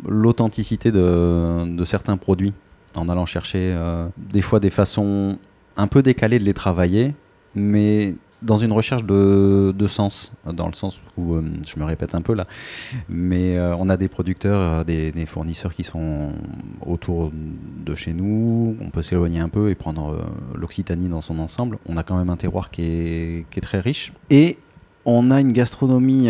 [0.07, 2.53] l'authenticité de, de certains produits
[2.95, 3.75] en allant chercher
[4.17, 5.37] des fois des façons
[5.77, 7.15] un peu décalées de les travailler,
[7.55, 12.13] mais dans une recherche de, de sens, dans le sens où, euh, je me répète
[12.13, 12.45] un peu là,
[13.09, 16.33] mais euh, on a des producteurs, euh, des, fournisseurs qui sont
[16.85, 21.79] autour de chez nous, on peut s'éloigner un peu et prendre l'Occitanie dans son ensemble,
[21.85, 24.57] on a quand même un terroir qui est, qui est très riche, et
[25.05, 26.27] on a une gastronomie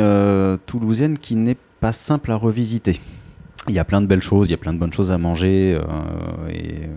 [0.65, 2.99] toulousaine qui n'est pas simple à revisiter.
[3.67, 5.17] Il y a plein de belles choses, il y a plein de bonnes choses à
[5.17, 5.80] manger,
[6.52, 6.89] et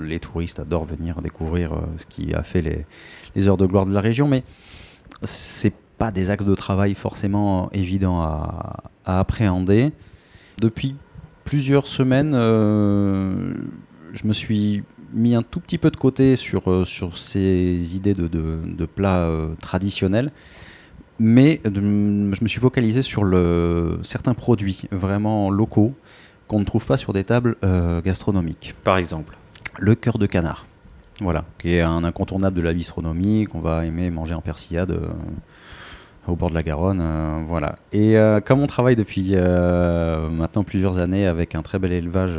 [0.00, 2.86] les touristes adorent venir découvrir ce qui a fait les,
[3.36, 4.42] les heures de gloire de la région, mais
[5.22, 9.92] c'est pas des axes de travail forcément évidents à, à appréhender.
[10.60, 10.96] Depuis
[11.44, 13.54] plusieurs semaines, euh,
[14.12, 18.14] je me suis mis un tout petit peu de côté sur, euh, sur ces idées
[18.14, 20.32] de, de- de plats euh, traditionnels,
[21.18, 21.80] mais de-
[22.34, 25.94] je me suis focalisé sur le, certains produits vraiment locaux
[26.48, 28.74] qu'on ne trouve pas sur des tables euh, gastronomiques.
[28.84, 29.36] Par exemple
[29.78, 30.66] Le cœur de canard,
[31.20, 35.08] voilà, qui est un incontournable de la bistronomie qu'on va aimer manger en persillade euh,
[36.26, 37.76] au bord de la Garonne, euh, voilà.
[37.92, 42.38] Et euh, comme on travaille depuis maintenant plusieurs années avec un très bel élevage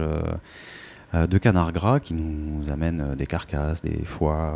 [1.14, 4.54] de canards gras qui nous amène des carcasses, des foies,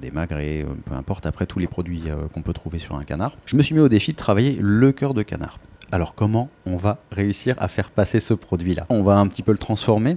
[0.00, 3.56] des magrets, peu importe, après tous les produits qu'on peut trouver sur un canard, je
[3.56, 5.58] me suis mis au défi de travailler le cœur de canard.
[5.94, 8.84] Alors comment on va réussir à faire passer ce produit-là?
[8.88, 10.16] On va un petit peu le transformer,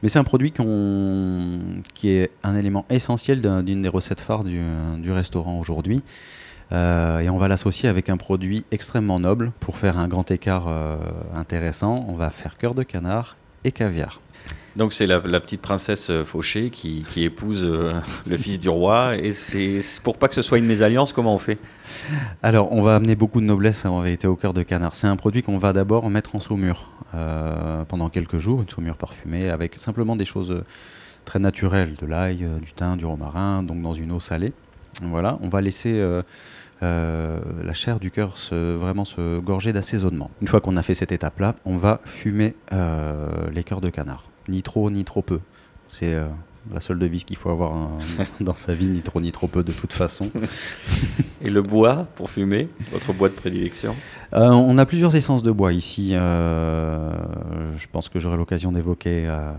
[0.00, 5.10] mais c'est un produit qui est un élément essentiel d'un- d'une des recettes phares du,
[5.10, 6.04] restaurant aujourd'hui.
[6.70, 10.66] Euh, et on va l'associer avec un produit extrêmement noble pour faire un grand écart
[10.68, 10.96] euh,
[11.34, 12.06] intéressant.
[12.08, 14.20] On va faire cœur de canard et caviar.
[14.76, 19.16] Donc c'est la, la petite princesse euh, Fauché qui, qui épouse le fils du roi.
[19.16, 21.58] Et c'est pour pas que ce soit une mésalliance, comment on fait?
[22.42, 24.94] Alors, on va amener beaucoup de noblesse en vérité au cœur de canard.
[24.94, 28.96] C'est un produit qu'on va d'abord mettre en saumure euh, pendant quelques jours, une saumure
[28.96, 30.64] parfumée avec simplement des choses euh,
[31.24, 34.52] très naturelles, de l'ail, euh, du thym, du romarin, donc dans une eau salée.
[35.02, 36.02] Voilà, on va laisser
[36.80, 40.30] la chair du cœur se, vraiment se gorger d'assaisonnement.
[40.40, 42.54] Une fois qu'on a fait cette étape-là, on va fumer
[43.52, 44.24] les cœurs de canard.
[44.48, 45.40] Ni trop, ni trop peu.
[45.90, 46.18] C'est
[46.72, 47.90] la seule devise qu'il faut avoir hein,
[48.40, 50.28] dans sa vie, ni trop, ni trop peu de toute façon.
[51.42, 53.94] Et le bois pour fumer, votre bois de prédilection
[54.34, 56.10] Euh, on a plusieurs essences de bois ici.
[56.14, 57.12] euh,
[57.76, 59.52] je pense que j'aurai l'occasion d'évoquer euh,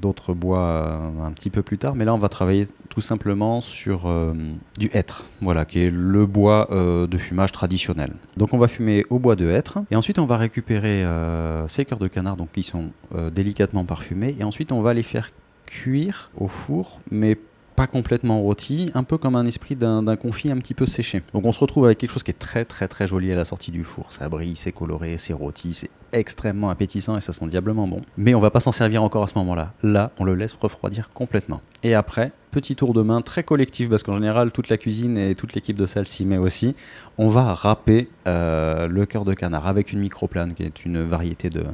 [0.00, 1.94] d'autres bois euh, un petit peu plus tard.
[1.94, 4.32] Mais là, on va travailler tout simplement sur euh,
[4.78, 8.12] du hêtre, voilà, qui est le bois euh, de fumage traditionnel.
[8.36, 9.78] Donc, on va fumer au bois de hêtre.
[9.90, 13.84] Et ensuite, on va récupérer euh, ces cœurs de canard, donc qui sont euh, délicatement
[13.84, 14.36] parfumés.
[14.38, 15.28] Et ensuite, on va les faire
[15.66, 17.38] cuire au four, mais
[17.76, 21.22] pas complètement rôti, un peu comme un esprit d'un confit un petit peu séché.
[21.32, 23.44] Donc on se retrouve avec quelque chose qui est très très très joli à la
[23.44, 24.12] sortie du four.
[24.12, 28.00] Ça brille, c'est coloré, c'est rôti, c'est extrêmement appétissant et ça sent diablement bon.
[28.16, 29.72] Mais on va pas s'en servir encore à ce moment-là.
[29.82, 31.60] Là, on le laisse refroidir complètement.
[31.82, 35.34] Et après, petit tour de main très collectif parce qu'en général toute la cuisine et
[35.34, 36.74] toute l'équipe de salle s'y met aussi.
[37.18, 41.50] On va râper euh, le cœur de canard avec une microplane qui est une variété
[41.50, 41.64] de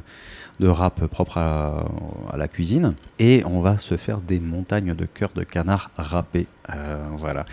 [0.61, 2.93] de râpe propre à, la cuisine.
[3.19, 6.47] Et on va se faire des montagnes de cœur de canard râpés.
[6.75, 7.45] Euh, voilà.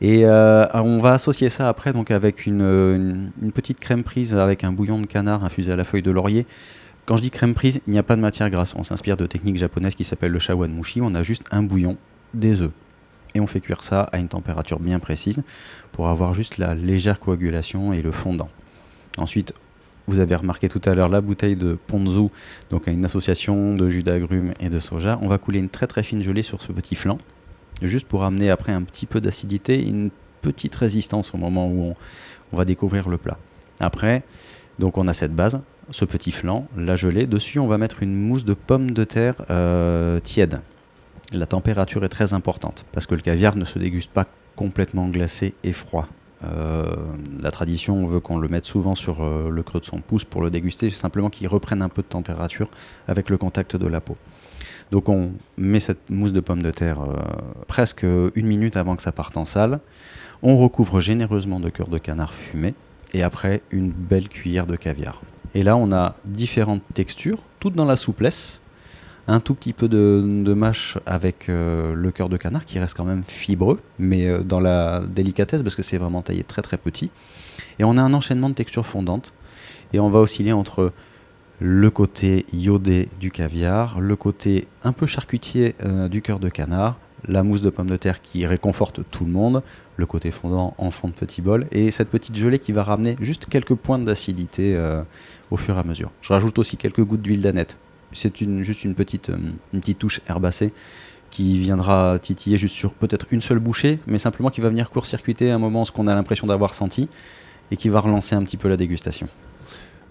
[0.00, 4.72] Et euh, on va associer ça après donc avec une, petite crème prise avec un
[4.72, 6.46] bouillon de canard infusé à la feuille de laurier.
[7.04, 8.74] Quand je dis crème prise, il n'y a pas de matière grasse.
[8.74, 11.00] On s'inspire de techniques japonaises qui s'appellent le shawanmushi.
[11.02, 11.96] On a juste un bouillon,
[12.34, 12.72] des œufs.
[13.34, 15.42] Et on fait cuire ça à une température bien précise
[15.92, 18.48] pour avoir juste la légère coagulation et le fondant.
[19.18, 19.52] Ensuite,
[20.06, 22.28] vous avez remarqué tout à l'heure la bouteille de ponzu,
[22.70, 25.18] donc une association de jus d'agrumes et de soja.
[25.20, 27.18] On va couler une très très fine gelée sur ce petit flanc,
[27.82, 30.10] juste pour amener après un petit peu d'acidité une
[30.42, 31.94] petite résistance au moment où
[32.52, 33.36] on, va découvrir le plat.
[33.80, 34.22] Après,
[34.78, 35.60] donc on a cette base,
[35.90, 37.26] ce petit flanc, la gelée.
[37.26, 40.60] Dessus, on va mettre une mousse de pommes de terre euh, tiède.
[41.32, 45.54] La température est très importante parce que le caviar ne se déguste pas complètement glacé
[45.64, 46.06] et froid.
[46.44, 46.84] Euh,
[47.40, 50.42] la tradition veut qu'on le mette souvent sur euh, le creux de son pouce pour
[50.42, 52.68] le déguster, simplement qu'il reprenne un peu de température
[53.08, 54.16] avec le contact de la peau.
[54.92, 57.16] Donc on met cette mousse de pomme de terre euh,
[57.66, 59.80] presque une minute avant que ça parte en salle.
[60.42, 62.74] On recouvre généreusement de cœur de canard fumé
[63.12, 65.20] et après une belle cuillère de caviar.
[65.54, 68.60] Et là on a différentes textures, toutes dans la souplesse.
[69.28, 72.96] Un tout petit peu de, de mâche avec euh, le cœur de canard qui reste
[72.96, 76.76] quand même fibreux, mais euh, dans la délicatesse parce que c'est vraiment taillé très très
[76.76, 77.10] petit.
[77.80, 79.32] Et on a un enchaînement de textures fondantes.
[79.92, 80.92] Et on va osciller entre
[81.60, 86.98] le côté iodé du caviar, le côté un peu charcutier euh, du cœur de canard,
[87.26, 89.62] la mousse de pomme de terre qui réconforte tout le monde,
[89.96, 93.16] le côté fondant en fond de petit bol, et cette petite gelée qui va ramener
[93.20, 95.02] juste quelques points d'acidité euh,
[95.50, 96.10] au fur et à mesure.
[96.20, 97.78] Je rajoute aussi quelques gouttes d'huile d'aneth.
[98.12, 100.72] C'est juste une petite, euh, une petite touche herbacée
[101.30, 105.50] qui viendra titiller juste sur peut-être une seule bouchée, mais simplement qui va venir court-circuiter
[105.50, 107.08] un moment ce qu'on a l'impression d'avoir senti
[107.70, 109.26] et qui va relancer un petit peu la dégustation.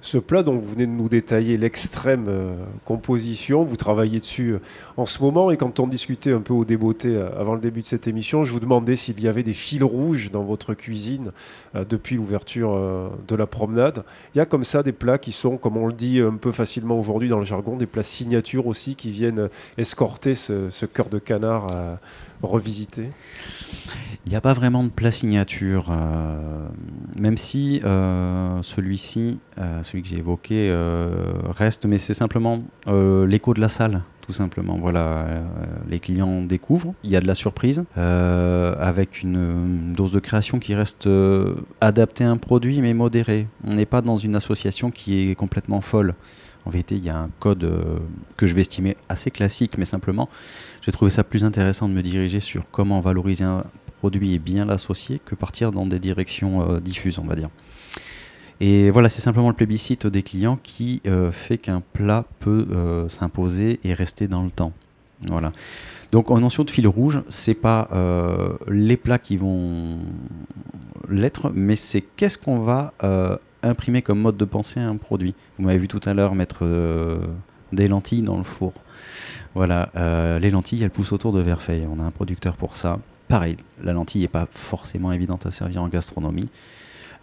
[0.05, 2.53] Ce plat dont vous venez de nous détailler l'extrême euh,
[2.85, 4.59] composition, vous travaillez dessus euh,
[4.97, 7.81] en ce moment et quand on discutait un peu au débeauté euh, avant le début
[7.81, 11.31] de cette émission, je vous demandais s'il y avait des fils rouges dans votre cuisine
[11.73, 12.79] depuis l'ouverture
[13.27, 14.03] de la promenade.
[14.35, 16.51] Il y a comme ça des plats qui sont, comme on le dit un peu
[16.51, 21.09] facilement aujourd'hui dans le jargon, des plats signatures aussi qui viennent escorter ce, ce cœur
[21.09, 21.95] de canard euh,
[22.41, 23.09] revisité.
[24.25, 26.67] Il n'y a pas vraiment de plat signature, euh,
[27.15, 30.75] même si euh, celui-ci, euh, celui que j'ai évoqué,
[31.51, 34.77] reste, mais c'est simplement l'écho de la salle, tout simplement.
[34.79, 35.43] Voilà,
[35.87, 40.57] les clients découvrent, il y a de la surprise, avec une, une dose de création
[40.57, 41.07] qui reste
[41.79, 43.47] adaptée à un produit, mais modérée.
[43.63, 46.15] On n'est pas dans une association qui est complètement folle.
[46.65, 47.99] En vérité, il y a un code euh,
[48.37, 50.29] que je vais estimer assez classique, mais simplement,
[50.81, 53.65] j'ai trouvé ça plus intéressant de me diriger sur comment valoriser un
[53.99, 57.49] produit et bien l'associer que partir dans des directions euh, diffuses, on va dire.
[58.61, 62.65] Et voilà, c'est simplement le plébiscite des clients qui euh, fait qu'un plat peut
[63.09, 64.71] s'imposer et rester dans le temps.
[65.21, 65.51] Voilà.
[66.11, 67.89] Donc en notion de fil rouge, c'est pas
[68.69, 69.99] les plats qui vont
[71.09, 72.93] l'être, mais c'est qu'est-ce qu'on va
[73.65, 75.35] imprimer comme mode de pensée un produit.
[75.57, 77.19] Vous m'avez vu tout à l'heure mettre euh,
[77.73, 78.73] des lentilles dans le four.
[79.53, 81.87] Voilà, euh, les lentilles, elles poussent autour de Verfeil.
[81.89, 82.99] On a un producteur pour ça.
[83.27, 86.49] Pareil, la lentille n'est pas forcément évidente à servir en gastronomie.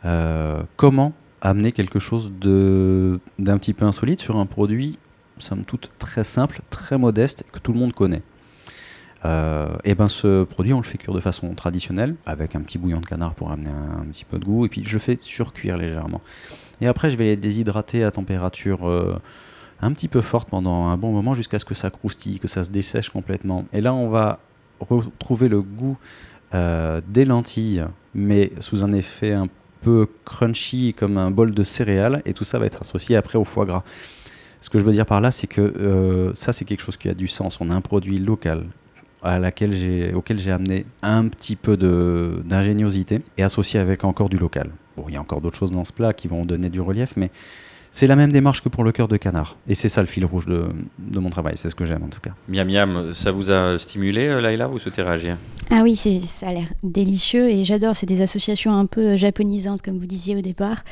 [0.05, 4.98] Euh, comment amener quelque chose d'un petit peu insolite sur un produit,
[5.38, 8.22] somme toute, très simple, très modeste, que tout le monde connaît?
[9.24, 13.00] Et ben ce produit, on le fait cuire de façon traditionnelle, avec un petit bouillon
[13.00, 16.20] de canard pour amener un, petit peu de goût, et puis je fais surcuire légèrement.
[16.80, 19.16] Et après, je vais les déshydrater à température euh,
[19.80, 22.64] un petit peu forte pendant un bon moment jusqu'à ce que ça croustille, que ça
[22.64, 23.66] se dessèche complètement.
[23.72, 24.40] Et là, on va
[24.80, 25.96] retrouver le goût
[26.54, 29.46] euh, des lentilles, mais sous un effet un
[29.80, 33.44] peu crunchy, comme un bol de céréales, et tout ça va être associé après au
[33.44, 33.85] foie gras.
[34.61, 37.08] Ce que je veux dire par là, c'est que euh, ça, c'est quelque chose qui
[37.08, 37.61] a du sens.
[37.61, 38.66] On a un produit local
[39.22, 44.28] à laquelle j'ai, auquel j'ai amené un petit peu de, d'ingéniosité et associé avec encore
[44.28, 44.70] du local.
[44.96, 47.14] Bon, il y a encore d'autres choses dans ce plat qui vont donner du relief,
[47.16, 47.30] mais
[47.94, 49.56] c'est la même démarche que pour le cœur de canard.
[49.68, 50.64] Et c'est ça le fil rouge de,
[50.98, 52.32] de mon travail, c'est ce que j'aime en tout cas.
[52.48, 55.37] Miam Miam, ça vous a stimulé, euh, Laïla Vous souhaitez réagir?
[55.70, 57.94] Ah oui, c'est, ça a l'air délicieux et j'adore.
[57.94, 60.85] C'est des associations un peu japonisantes, comme vous disiez au départ.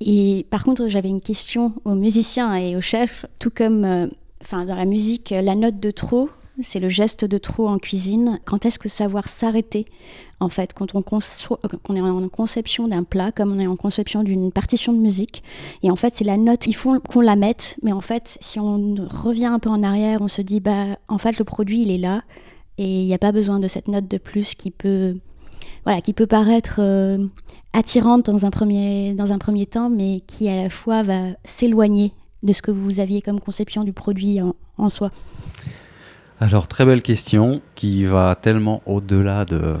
[0.00, 4.06] Et par contre, j'avais une question aux musiciens et aux chefs, tout comme euh,
[4.40, 6.30] enfin, dans la musique, la note de trop,
[6.62, 8.38] c'est le geste de trop en cuisine.
[8.44, 9.86] Quand est-ce que savoir s'arrêter
[10.40, 13.76] En fait, quand on, conçoit, qu'on est en conception d'un plat, comme on est en
[13.76, 15.42] conception d'une partition de musique,
[15.82, 16.66] et en fait, c'est la note.
[16.66, 20.20] Il faut qu'on la mette, mais en fait, si on revient un peu en arrière,
[20.20, 22.22] on se dit, bah, en fait, le produit, il est là,
[22.78, 25.16] et il n'y a pas besoin de cette note de plus qui peut,
[25.84, 27.18] voilà, qui peut paraître euh,
[27.72, 32.12] attirante dans un premier, dans un premier temps, mais qui à la fois va s'éloigner
[32.44, 34.38] de ce que vous aviez comme conception du produit
[34.76, 35.10] en soi.
[36.40, 39.76] Alors, très belle question qui va tellement au-delà de euh,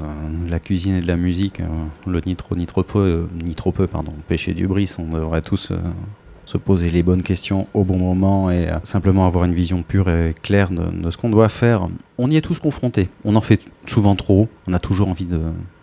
[0.48, 1.58] la cuisine et de la musique.
[1.58, 1.66] euh,
[2.06, 4.94] le ni trop, ni trop peu, euh, ni trop peu, pardon, péché du bris.
[4.98, 5.72] On devrait tous
[6.46, 10.34] se poser les bonnes questions au bon moment et simplement avoir une vision pure et
[10.42, 11.88] claire de, ce qu'on doit faire.
[12.18, 13.08] On y est tous confrontés.
[13.24, 14.48] On en fait souvent trop.
[14.68, 15.40] On a toujours envie de,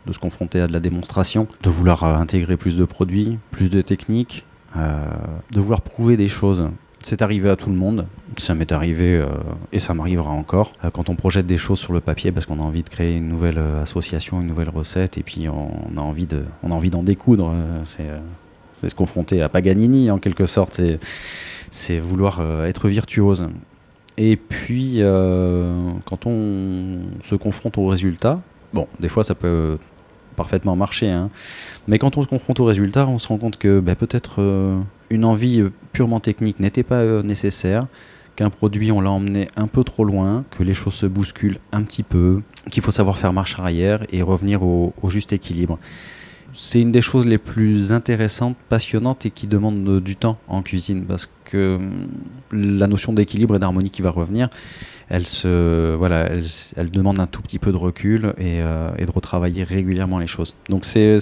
[0.10, 4.46] se confronter à de la démonstration, de vouloir intégrer plus de produits, plus de techniques,
[4.76, 6.70] de vouloir prouver des choses.
[7.04, 8.06] C'est arrivé à tout le monde,
[8.38, 9.28] ça m'est arrivé euh,
[9.72, 10.74] et ça m'arrivera encore.
[10.86, 13.16] Euh, quand on projette des choses sur le papier parce qu'on a envie de créer
[13.16, 16.76] une nouvelle euh, association, une nouvelle recette et puis on a envie de, on a
[16.76, 18.06] envie d'en découdre, c'est
[18.88, 20.80] se confronter à Paganini en quelque sorte,
[21.72, 23.48] c'est vouloir être virtuose.
[24.18, 25.02] Et puis
[26.06, 28.42] quand on se confronte au résultat,
[28.74, 29.78] bon, des fois ça peut
[30.42, 31.30] parfaitement marcher, hein,
[31.88, 34.80] mais quand on se confronte au résultat, on se rend compte que bah, peut-être euh,
[35.12, 37.86] une envie euh, purement technique n'était pas euh, nécessaire,
[38.36, 41.84] qu'un produit, on l'a emmené un peu trop loin, que les choses se bousculent un
[41.84, 42.42] petit peu,
[42.72, 45.78] qu'il faut savoir faire marche arrière et revenir au, juste équilibre.
[46.54, 51.06] C'est une des choses les plus intéressantes, passionnantes et qui demandent du temps en cuisine
[51.06, 52.08] parce que hum,
[52.52, 54.50] la notion d'équilibre et d'harmonie qui va revenir,
[55.12, 56.30] elle, se, voilà,
[56.78, 60.56] elle, demande un tout petit peu de recul et, euh, de retravailler régulièrement les choses.
[60.70, 61.20] Donc c'est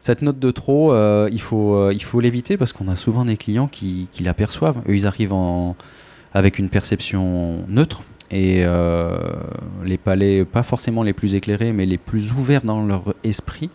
[0.00, 3.24] cette note de trop, euh, il faut euh, il faut l'éviter parce qu'on a souvent
[3.24, 4.78] des clients qui, l'aperçoivent.
[4.88, 5.76] Eux, ils arrivent en,
[6.34, 8.64] avec une perception neutre et
[9.84, 13.70] les palais, pas forcément les plus éclairés, mais les plus ouverts dans leur esprit,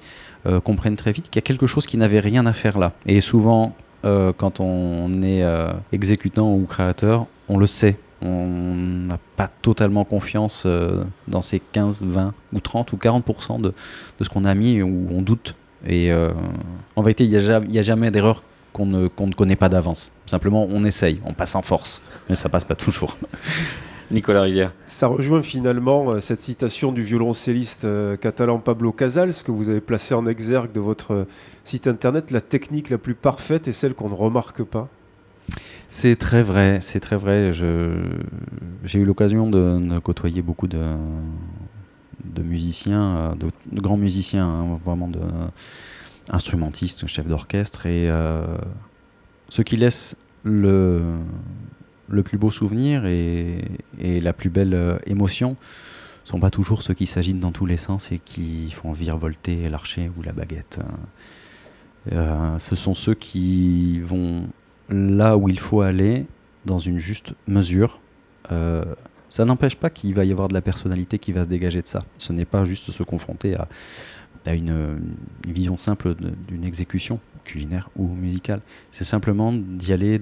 [0.64, 2.94] comprennent très vite qu'il y a quelque chose qui n'avait rien à faire là.
[3.06, 5.44] Et souvent, quand on est
[5.92, 7.98] exécutant ou créateur, on le sait.
[8.22, 13.74] On n'a pas totalement confiance euh, dans ces 15, 20 ou 30 ou 40% de,
[14.20, 15.56] de ce qu'on a mis ou on doute.
[15.86, 16.32] Et euh,
[16.96, 18.42] en vérité, il n'y a, ja- jamais d'erreur
[18.74, 20.12] qu'on ne, ne connaît pas d'avance.
[20.26, 22.02] Simplement, on essaye, on passe en force.
[22.30, 23.18] Mais ça passe pas toujours.
[24.12, 24.72] Nicolas Rivière.
[24.88, 29.82] Ça rejoint finalement euh, cette citation du violoncelliste euh, catalan Pablo Casals que vous avez
[29.82, 31.26] placé en exergue de votre
[31.64, 32.30] site internet.
[32.32, 34.90] La technique la plus parfaite est celle qu'on ne remarque pas.
[35.98, 37.54] C'est très vrai, c'est très vrai.
[37.54, 40.84] J'ai eu l'occasion de, côtoyer beaucoup de,
[42.38, 45.22] musiciens, euh, de, grands musiciens, hein, vraiment de
[46.28, 48.46] instrumentistes, chefs d'orchestre, et euh,
[49.48, 51.16] ceux qui laissent le,
[52.26, 53.64] plus beau souvenir et,
[53.98, 55.56] la plus belle euh, émotion
[56.26, 60.12] sont pas toujours ceux qui s'agitent dans tous les sens et qui font virevolter l'archer
[60.18, 60.82] ou la baguette.
[62.12, 64.50] Euh, ce sont ceux qui vont
[64.90, 66.26] là où il faut aller
[66.66, 68.00] dans une juste mesure.
[68.52, 68.84] Euh,
[69.30, 71.88] ça n'empêche pas qu'il va y avoir de la personnalité qui va se dégager de
[71.88, 72.00] ça.
[72.18, 73.68] Ce n'est pas juste se confronter à,
[74.54, 75.00] une,
[75.48, 76.16] vision simple
[76.48, 78.62] d'une exécution culinaire ou musicale.
[78.92, 80.22] C'est simplement d'y aller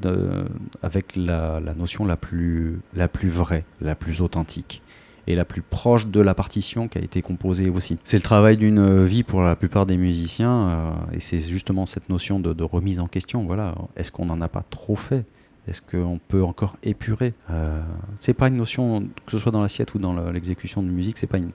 [0.81, 4.81] avec la, notion la plus vraie, la plus authentique
[5.27, 7.97] et la plus proche de la partition qui a été composée aussi.
[8.03, 12.09] C'est le travail d'une vie pour la plupart des musiciens euh, et c'est justement cette
[12.09, 13.45] notion de, remise en question.
[13.45, 15.25] Voilà, est-ce qu'on n'en a pas trop fait?
[15.67, 17.33] Est-ce qu'on peut encore épurer?
[17.49, 17.81] Euh,
[18.17, 21.17] C'est pas une notion que ce soit dans l'assiette ou dans le- l'exécution de musique,
[21.17, 21.51] c'est pas une,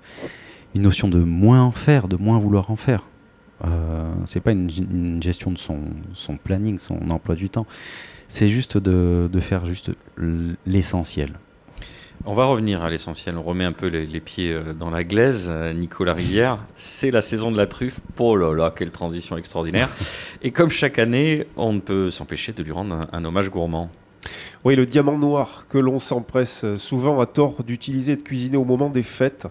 [0.74, 3.02] notion de moins en faire, de moins vouloir en faire.
[3.64, 5.80] Euh, c'est pas une, gestion de son,
[6.12, 7.66] son planning, son emploi du temps.
[8.28, 9.90] C'est juste de, de faire juste
[10.66, 11.32] l'essentiel.
[12.26, 13.36] On va revenir à l'essentiel.
[13.38, 15.48] On remet un peu les, les pieds euh, dans la glaise.
[15.50, 18.00] Euh, Nicolas Rivière, c'est la saison de la truffe.
[18.18, 19.88] Oh là là, quelle transition extraordinaire.
[20.42, 23.90] Et comme chaque année, on ne peut s'empêcher de lui rendre un, un hommage gourmand.
[24.64, 28.64] Oui, le diamant noir que l'on s'empresse souvent à tort d'utiliser et de cuisiner au
[28.64, 29.46] moment des fêtes,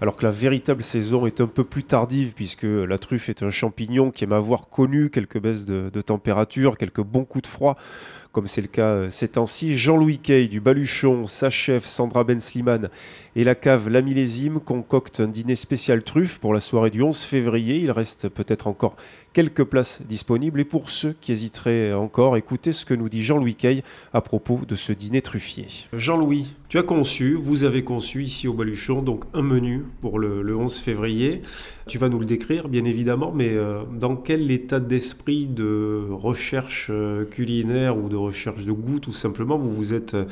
[0.00, 3.50] alors que la véritable saison est un peu plus tardive puisque la truffe est un
[3.50, 7.76] champignon qui aime avoir connu quelques baisses de, de température, quelques bons coups de froid,
[8.36, 9.74] comme c'est le cas euh, ces temps-ci.
[9.78, 12.90] Jean-Louis Kay du Baluchon, sa chef Sandra Ben Sliman
[13.34, 17.18] et la cave La Millésime concoctent un dîner spécial truffe pour la soirée du 11
[17.18, 17.78] février.
[17.78, 18.94] Il reste peut-être encore
[19.32, 23.54] quelques places disponibles et pour ceux qui hésiteraient encore, écoutez ce que nous dit Jean-Louis
[23.54, 23.82] Kay
[24.12, 25.68] à propos de ce dîner truffier.
[25.94, 30.42] Jean-Louis, tu as conçu, vous avez conçu ici au Baluchon, donc un menu pour le,
[30.42, 31.42] le 11 février.
[31.86, 36.88] Tu vas nous le décrire, bien évidemment, mais euh, dans quel état d'esprit de recherche
[36.90, 40.24] euh, culinaire ou de recherche de goût, tout simplement, vous vous êtes euh,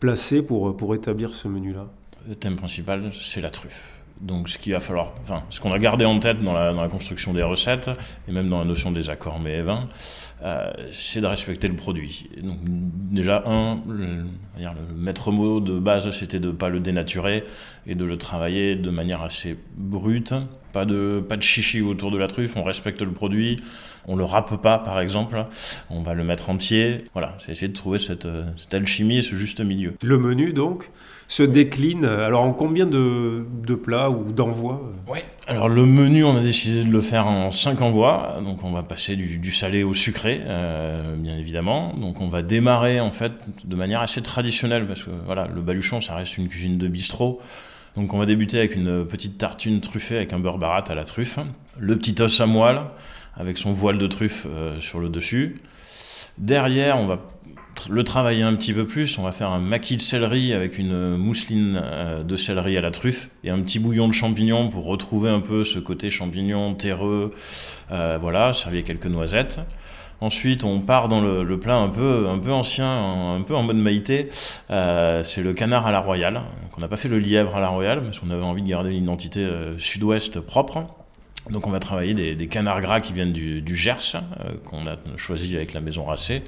[0.00, 1.86] placé pour, pour établir ce menu-là?
[2.26, 3.90] Le thème principal, c'est la truffe.
[4.22, 6.80] Donc, ce qu'il va falloir, enfin, ce qu'on a gardé en tête dans la, dans
[6.80, 7.90] la construction des recettes
[8.28, 9.88] et même dans la notion des accords mets et vins,
[10.90, 12.28] c'est de respecter le produit.
[12.36, 14.24] Et donc, déjà, un, le,
[14.96, 17.44] maître mot de base, c'était de ne pas le dénaturer
[17.86, 20.34] et de le travailler de manière assez brute.
[20.72, 23.56] Pas de, pas de chichi autour de la truffe, on respecte le produit,
[24.06, 25.44] on le râpe pas par exemple,
[25.90, 26.98] on va le mettre entier.
[27.12, 29.92] Voilà, c'est essayer de trouver cette, euh, cette alchimie et ce juste milieu.
[30.00, 30.90] Le menu, donc,
[31.28, 34.82] se décline euh, alors en combien de, de plats ou d'envois?
[35.08, 35.24] Euh Ouais.
[35.48, 38.38] Alors le menu, on a décidé de le faire en 5 envois.
[38.44, 41.94] Donc on va passer du, salé au sucré, euh, bien évidemment.
[41.94, 43.32] Donc on va démarrer en fait
[43.64, 47.40] de manière assez traditionnelle parce que voilà, le baluchon, ça reste une cuisine de bistrot.
[47.96, 51.04] Donc on va débuter avec une petite tartine truffée avec un beurre barat à la
[51.04, 51.38] truffe,
[51.76, 52.82] le petit os à moelle
[53.36, 55.60] avec son voile de truffe euh, sur le dessus.
[56.38, 57.18] Derrière, on va
[57.88, 59.18] le travailler un petit peu plus.
[59.18, 62.90] On va faire un maquis de céleri avec une mousseline euh, de céleri à la
[62.90, 67.30] truffe et un petit bouillon de champignons pour retrouver un peu ce côté champignon terreux.
[67.90, 69.60] Euh, voilà, servi avec quelques noisettes.
[70.20, 73.76] Ensuite, on part dans le, plat un peu, un peu ancien, un, peu en mode
[73.76, 74.28] maïté.
[74.70, 76.42] Euh, c'est le canard à la royale.
[76.76, 78.90] On n'a pas fait le lièvre à la royale parce qu'on avait envie de garder
[78.90, 79.44] une identité
[79.78, 80.84] sud-ouest propre.
[81.50, 84.22] Donc on va travailler des, canards gras qui viennent du, Gers,
[84.64, 86.44] qu'on a choisi avec la maison racée.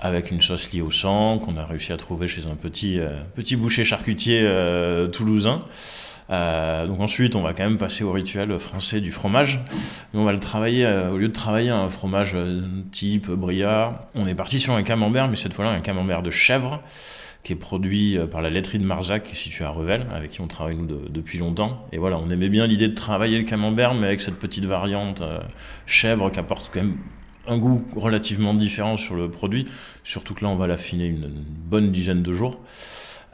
[0.00, 3.22] Avec une sauce liée au sang qu'on a réussi à trouver chez un petit, euh,
[3.34, 5.64] petit boucher charcutier euh, toulousain.
[6.28, 9.60] Euh, donc ensuite, on va quand même passer au rituel français du fromage.
[10.12, 12.36] on va le travailler, au lieu de travailler un fromage
[12.90, 16.82] type bria, on est parti sur un camembert, mais cette fois-là un camembert de chèvre
[17.44, 20.76] qui est produit par la laiterie de Marzac, située à Revel, avec qui on travaille
[21.10, 21.86] depuis longtemps.
[21.92, 25.22] Et voilà, on aimait bien l'idée de travailler le camembert, mais avec cette petite variante
[25.86, 26.96] chèvre qui apporte quand même
[27.48, 29.64] un goût relativement différent sur le produit.
[30.04, 31.28] Surtout que là, on va l'affiner une,
[31.68, 32.60] bonne dizaine de jours.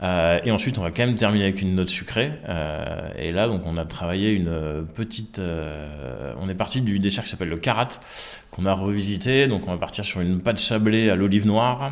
[0.01, 2.31] Euh, et ensuite, on va quand même terminer avec une note sucrée.
[2.49, 5.39] Euh, et là, donc, on a travaillé une petite.
[5.39, 7.87] euh, on est parti du dessert qui s'appelle le karat,
[8.51, 9.47] qu'on a revisité.
[9.47, 11.91] Donc, on va partir sur une pâte sablée à l'olive noire,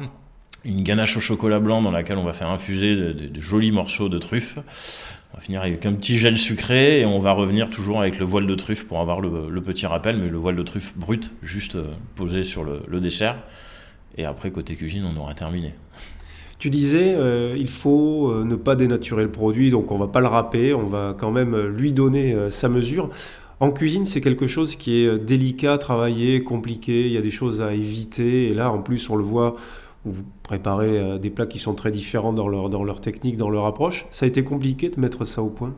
[0.65, 4.09] une ganache au chocolat blanc dans laquelle on va faire infuser de- de jolis morceaux
[4.09, 4.59] de truffes.
[5.33, 8.25] On va finir avec un petit gel sucré et on va revenir toujours avec le
[8.25, 11.77] voile de truffe pour avoir le, petit rappel, mais le voile de truffe brut, juste
[11.77, 13.37] euh, posé sur le, dessert.
[14.17, 15.73] Et après, côté cuisine, on aura terminé.
[16.59, 20.19] Tu disais, euh, il faut euh, ne pas dénaturer le produit, donc on va pas
[20.19, 23.09] le râper, on va quand même lui donner sa mesure.
[23.61, 27.61] En cuisine, c'est quelque chose qui est délicat, travaillé, compliqué, il y a des choses
[27.61, 29.55] à éviter, et là, en plus, on le voit,
[30.05, 34.05] vous préparez euh, des plats qui sont très différents dans leur, technique, dans leur approche.
[34.11, 35.75] Ça a été compliqué de mettre ça au point?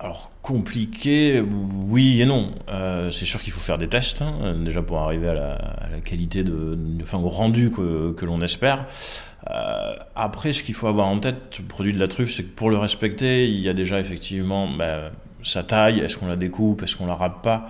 [0.00, 1.42] Alors compliqué,
[1.88, 2.52] oui et non.
[2.68, 6.44] Euh, c'est sûr qu'il faut faire des tests, hein, déjà pour arriver à la, qualité,
[6.44, 8.86] de, enfin au rendu que, l'on espère.
[9.50, 12.54] Euh, après, ce qu'il faut avoir en tête, le produit de la truffe, c'est que
[12.54, 15.10] pour le respecter, il y a déjà effectivement bah,
[15.42, 17.68] sa taille, est-ce qu'on la découpe, est-ce qu'on la râpe pas?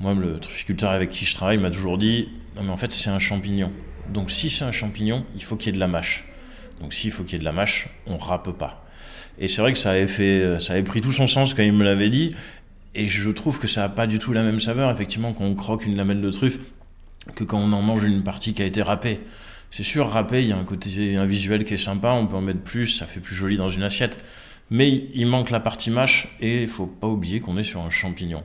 [0.00, 3.10] Moi, le trufficulteur avec qui je travaille m'a toujours dit, non mais en fait c'est
[3.10, 3.70] un champignon.
[4.12, 6.24] Donc si c'est un champignon, il faut qu'il y ait de la mâche.
[6.80, 8.84] Donc s'il faut qu'il y ait de la mâche, on râpe pas.
[9.38, 11.72] Et c'est vrai que ça avait, fait, ça avait pris tout son sens quand il
[11.72, 12.34] me l'avait dit.
[12.94, 15.54] Et je trouve que ça n'a pas du tout la même saveur, effectivement, quand on
[15.54, 16.58] croque une lamelle de truffe,
[17.34, 19.20] que quand on en mange une partie qui a été râpée.
[19.70, 22.36] C'est sûr, râpé, il y a un côté, un visuel qui est sympa, on peut
[22.36, 24.24] en mettre plus, ça fait plus joli dans une assiette.
[24.70, 27.90] Mais il manque la partie mâche et il faut pas oublier qu'on est sur un
[27.90, 28.42] champignon.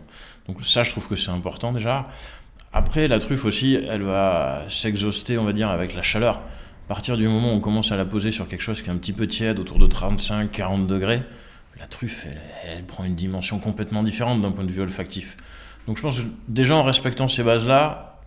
[0.47, 2.07] Donc ça, je trouve que c'est important déjà.
[2.73, 6.37] Après, la truffe aussi, elle va s'exhauster, on va dire, avec la chaleur.
[6.37, 8.91] À partir du moment où on commence à la poser sur quelque chose qui est
[8.91, 11.21] un petit peu tiède, autour de 35-40 degrés,
[11.79, 12.27] la truffe,
[12.65, 15.37] elle, prend une dimension complètement différente d'un point de vue olfactif.
[15.87, 18.21] Donc je pense que déjà en respectant ces bases-là,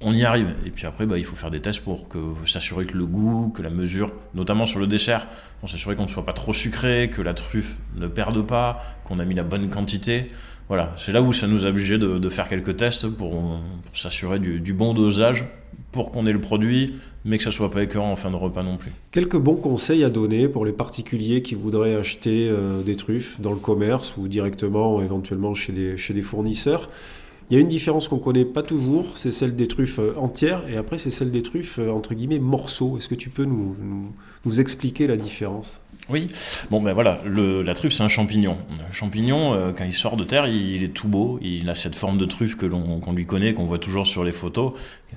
[0.00, 0.54] on y arrive.
[0.64, 2.08] Et puis après, bah, il faut faire des tests pour
[2.46, 5.26] s'assurer que le goût, que la mesure, notamment sur le dessert,
[5.60, 9.18] pour s'assurer qu'on ne soit pas trop sucré, que la truffe ne perde pas, qu'on
[9.18, 10.28] a mis la bonne quantité.
[10.70, 13.60] Voilà, c'est là où ça nous a obligé de, faire quelques tests pour,
[13.92, 15.44] s'assurer du, du bon dosage
[15.90, 16.94] pour qu'on ait le produit,
[17.24, 18.92] mais que ça soit pas écœurant en fin de repas non plus.
[19.10, 23.50] Quelques bons conseils à donner pour les particuliers qui voudraient acheter euh, des truffes dans
[23.50, 26.88] le commerce ou directement, éventuellement, chez des, chez des fournisseurs.
[27.50, 30.14] Il y a une différence qu'on ne connaît pas toujours, c'est celle des truffes euh,
[30.16, 32.96] entières, et après c'est celle des truffes, euh, entre guillemets, morceaux.
[32.96, 33.76] Est-ce que tu peux nous,
[34.44, 35.80] nous, expliquer la différence?
[36.08, 36.28] Oui,
[36.70, 38.56] bon ben voilà, la truffe c'est un champignon.
[38.88, 41.74] Un champignon, euh, quand il sort de terre, il, il, est tout beau, il a
[41.74, 44.72] cette forme de truffe que l'on qu'on lui connaît, qu'on voit toujours sur les photos,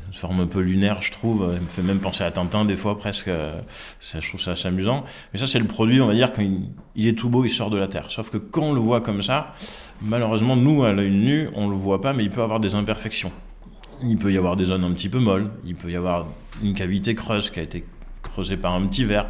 [0.08, 2.76] une forme un peu lunaire je trouve, elle me fait même penser à Tintin des
[2.76, 3.60] fois presque, euh,
[4.00, 5.04] je trouve ça assez amusant.
[5.32, 6.44] Mais ça c'est le produit, on va dire, quand
[6.96, 8.10] il, est tout beau, il sort de la terre.
[8.10, 9.54] Sauf que quand on le voit comme ça,
[10.02, 13.32] malheureusement nous à l'œil nu, on le voit pas, mais il peut avoir des imperfections.
[14.04, 16.28] Il peut y avoir des zones un petit peu molles, il peut y avoir
[16.64, 17.86] une cavité creuse qui a été
[18.22, 19.30] creusée par un petit verre.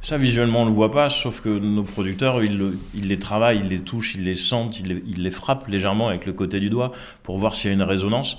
[0.00, 3.68] Ça, visuellement, on ne le voit pas, sauf que nos producteurs, ils, les travaillent, ils
[3.68, 6.68] les touchent, ils les sentent, ils les, ils les, frappent légèrement avec le côté du
[6.68, 6.92] doigt
[7.22, 8.36] pour voir s'il y a une résonance,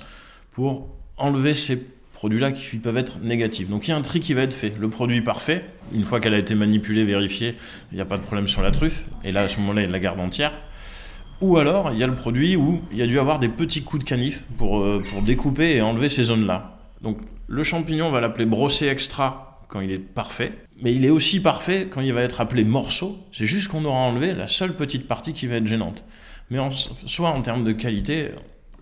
[0.52, 0.86] pour
[1.16, 1.82] enlever ces
[2.14, 3.68] produits-là qui peuvent être négatifs.
[3.68, 4.72] Donc il y a un tri qui va être fait.
[4.78, 7.54] Le produit parfait, une fois qu'elle a été manipulée, vérifiée,
[7.92, 9.90] il n'y a pas de problème sur la truffe, et là, à ce moment-là, il
[9.90, 10.52] la garde entière.
[11.42, 13.82] Ou alors, il y a le produit où il y a dû avoir des petits
[13.82, 16.78] coups de canif pour, euh, pour découper et enlever ces zones-là.
[17.02, 20.52] Donc le champignon, on va l'appeler brossé extra quand il est parfait,
[20.82, 23.18] mais il est aussi parfait quand il va être appelé morceau.
[23.32, 26.04] C'est juste qu'on aura enlevé la seule petite partie qui va être gênante.
[26.50, 26.58] Mais
[27.06, 28.30] soit en termes de qualité,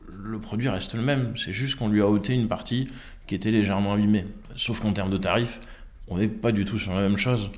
[0.09, 1.34] le produit reste le même.
[1.36, 2.88] C'est juste qu'on lui a ôté une partie
[3.26, 4.26] qui était légèrement abîmée.
[4.57, 5.61] Sauf qu'en termes de tarifs,
[6.09, 7.50] on n'est pas du tout sur la même chose.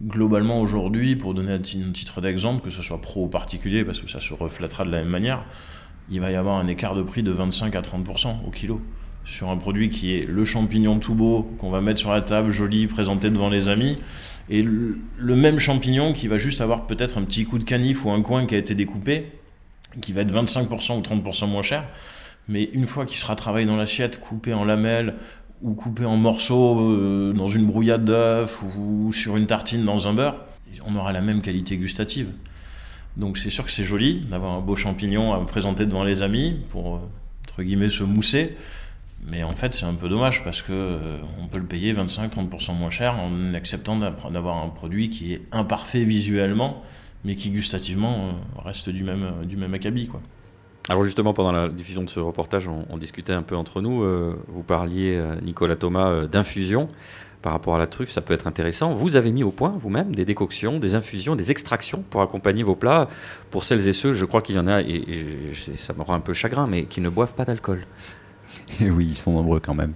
[0.00, 4.10] Globalement, aujourd'hui, pour donner un titre d'exemple, que ce soit pro ou particulier, parce que
[4.10, 5.44] ça se reflètera de la même manière,
[6.10, 8.80] il va y avoir un écart de prix de 25 à 30% au kilo
[9.24, 12.50] sur un produit qui est le champignon tout beau qu'on va mettre sur la table,
[12.50, 13.96] joli, présenté devant les amis,
[14.50, 18.04] et le, le même champignon qui va juste avoir peut-être un petit coup de canif
[18.04, 19.32] ou un coin qui a été découpé,
[20.00, 21.84] qui va être 25% ou 30% moins cher,
[22.48, 25.14] mais une fois qu'il sera travaillé dans l'assiette, coupé en lamelles,
[25.62, 30.12] ou coupé en morceaux euh, dans une brouillade d'œufs ou sur une tartine dans un
[30.12, 30.36] beurre,
[30.84, 32.28] on aura la même qualité gustative.
[33.16, 36.60] Donc c'est sûr que c'est joli d'avoir un beau champignon à présenter devant les amis
[36.68, 37.00] pour,
[37.48, 38.56] entre guillemets, se mousser,
[39.26, 42.76] Mais en fait, c'est un peu dommage parce que euh, on peut le payer 25-30%
[42.76, 46.82] moins cher en acceptant d'avoir un produit qui est imparfait visuellement,
[47.24, 50.08] mais qui gustativement euh, reste du même, euh, du même acabit.
[50.08, 50.20] Quoi.
[50.88, 54.04] Alors justement, pendant la diffusion de ce reportage, on, discutait un peu entre nous.
[54.48, 56.88] vous parliez, Nicolas Thomas, d'infusion
[57.40, 58.92] par rapport à la truffe, ça peut être intéressant.
[58.92, 62.74] Vous avez mis au point vous-même des décoctions, des infusions, des extractions pour accompagner vos
[62.74, 63.08] plats.
[63.50, 66.20] Pour celles et ceux, je crois qu'il y en a, et ça me rend un
[66.20, 67.86] peu chagrin, mais qui ne boivent pas d'alcool.
[68.80, 69.92] Et oui, ils sont nombreux quand même.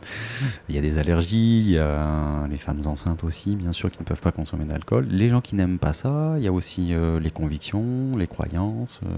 [0.69, 3.99] Il y a des allergies, il y a les femmes enceintes aussi, bien sûr, qui
[4.01, 5.07] ne peuvent pas consommer d'alcool.
[5.11, 9.01] Les gens qui n'aiment pas ça, il y a aussi euh, les convictions, les croyances,
[9.05, 9.09] euh,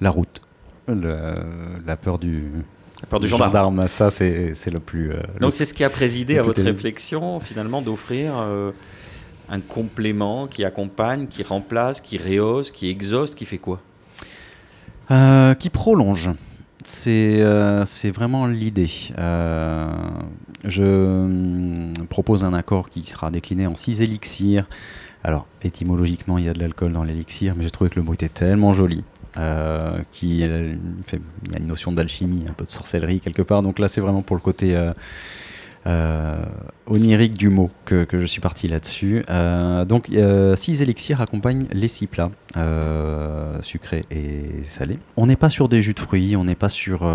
[0.00, 0.40] la route,
[0.88, 2.50] la peur du,
[3.00, 3.88] la peur du, gendarme.
[3.88, 5.12] Ça, c'est le plus.
[5.12, 8.34] Euh, Donc, c'est ce qui a présidé à votre réflexion, finalement, d'offrir
[9.48, 13.80] un complément qui accompagne, qui remplace, qui rehausse, qui exhauste, qui fait quoi?
[15.08, 16.30] Qui prolonge.
[17.06, 18.90] Euh, c'est vraiment l'idée.
[19.18, 19.90] Euh,
[20.64, 24.66] je hum, propose un accord qui sera décliné en six élixirs.
[25.24, 28.14] Alors, étymologiquement, il y a de l'alcool dans l'élixir, mais j'ai trouvé que le mot
[28.14, 29.02] était tellement joli.
[29.38, 33.62] Euh, il y a une notion d'alchimie, un peu de sorcellerie quelque part.
[33.62, 34.76] Donc là, c'est vraiment pour le côté
[35.86, 36.44] euh,
[36.88, 39.24] onirique du mot que, je suis parti là-dessus.
[39.28, 40.10] Euh, donc,
[40.56, 44.98] six élixirs accompagnent les six plats, euh, sucrés et salés.
[45.16, 47.08] On n'est pas sur des jus de fruits, on n'est pas sur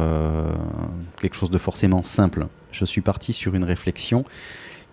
[1.21, 2.47] quelque chose de forcément simple.
[2.71, 4.23] Je suis parti sur une réflexion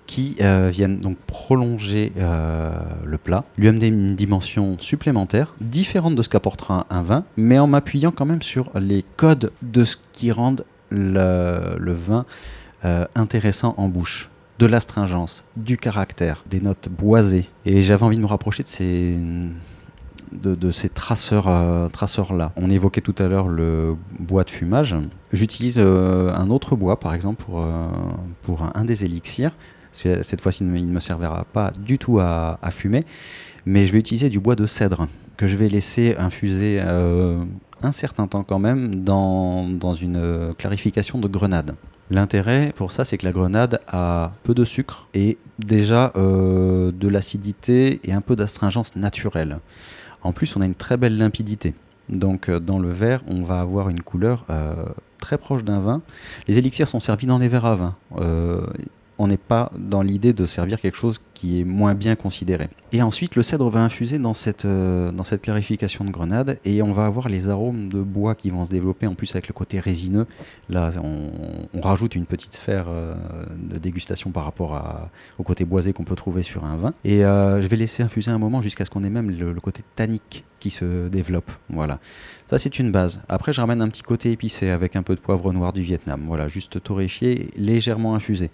[0.06, 0.36] qui
[0.70, 7.02] viennent donc prolonger le plat, lui amener une dimension supplémentaire, différente de ce qu'apportera un,
[7.02, 10.56] vin, mais en m'appuyant quand même sur les codes de ce qui rend
[10.90, 12.24] le vin
[12.84, 17.46] euh, intéressant en bouche, de l'astringence, du caractère, des notes boisées.
[17.66, 19.18] Et j'avais envie de me rapprocher de ces,
[20.32, 22.52] de, ces euh, traceurs-là.
[22.54, 24.94] On évoquait tout à l'heure le bois de fumage.
[25.32, 27.66] J'utilise euh, un autre bois, par exemple, pour,
[28.42, 29.56] pour un, des élixirs.
[29.90, 33.02] Cette fois-ci, il ne me servira pas du tout à, à, fumer,
[33.66, 38.28] mais je vais utiliser du bois de cèdre que je vais laisser infuser un certain
[38.28, 41.74] temps quand même dans, dans une clarification de grenade.
[42.11, 47.09] L'intérêt pour ça, c'est que la grenade a peu de sucre et déjà euh, de
[47.09, 49.59] l'acidité et un peu d'astringence naturelle.
[50.22, 51.74] En plus, on a une très belle limpidité.
[52.09, 54.74] Donc euh, dans le verre, on va avoir une couleur euh,
[55.18, 56.00] très proche d'un vin.
[56.46, 57.96] Les élixirs sont servis dans les verres à vin
[59.18, 62.68] on n'est pas dans l'idée de servir quelque chose qui est moins bien considéré.
[62.92, 66.82] Et ensuite, le cèdre va infuser dans cette, euh, dans cette clarification de grenade et
[66.82, 69.52] on va avoir les arômes de bois qui vont se développer en plus avec le
[69.52, 70.26] côté résineux.
[70.68, 71.30] Là, on,
[71.80, 73.14] rajoute une petite sphère euh,
[73.56, 74.82] de dégustation par rapport
[75.38, 76.92] au côté boisé qu'on peut trouver sur un vin.
[77.04, 79.60] Et euh, je vais laisser infuser un moment jusqu'à ce qu'on ait même le, le
[79.60, 81.50] côté tannique qui se développe.
[81.70, 81.98] Voilà.
[82.46, 83.20] Ça, c'est une base.
[83.28, 86.24] Après, je ramène un petit côté épicé avec un peu de poivre noir du Vietnam.
[86.26, 88.50] Voilà, juste torréfié, légèrement infusé.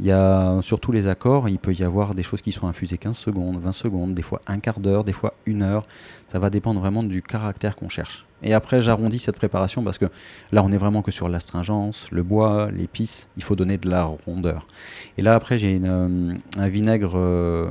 [0.00, 0.60] Il y a
[0.92, 4.14] les accords, il peut y avoir des choses qui sont infusées 15 secondes, 20 secondes,
[4.14, 5.84] des fois un quart d'heure, des fois une heure.
[6.28, 8.26] Ça va dépendre vraiment du caractère qu'on cherche.
[8.42, 10.06] Et après, j'arrondis cette préparation parce que
[10.52, 13.28] là, on est vraiment que sur l'astringence, le bois, l'épice.
[13.36, 14.66] Il faut donner de la rondeur.
[15.16, 17.68] Et là, après, j'ai euh, un vinaigre euh,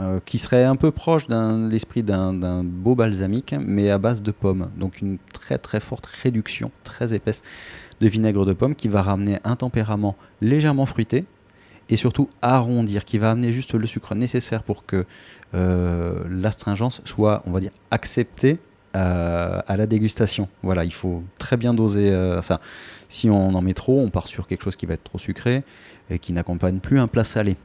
[0.00, 4.30] euh, qui serait un peu proche de l'esprit d'un beau balsamique, mais à base de
[4.30, 4.70] pommes.
[4.76, 7.42] Donc une très très forte réduction, très épaisse
[8.00, 11.24] de vinaigre de pomme qui va ramener un tempérament légèrement fruité
[11.88, 15.04] et surtout arrondir, qui va amener juste le sucre nécessaire pour que
[15.54, 18.58] euh, l'astringence soit, on va dire, acceptée
[18.96, 20.48] euh, à la dégustation.
[20.62, 22.60] Voilà, il faut très bien doser euh, ça.
[23.08, 25.62] Si on en met trop, on part sur quelque chose qui va être trop sucré
[26.10, 27.56] et qui n'accompagne plus un plat salé.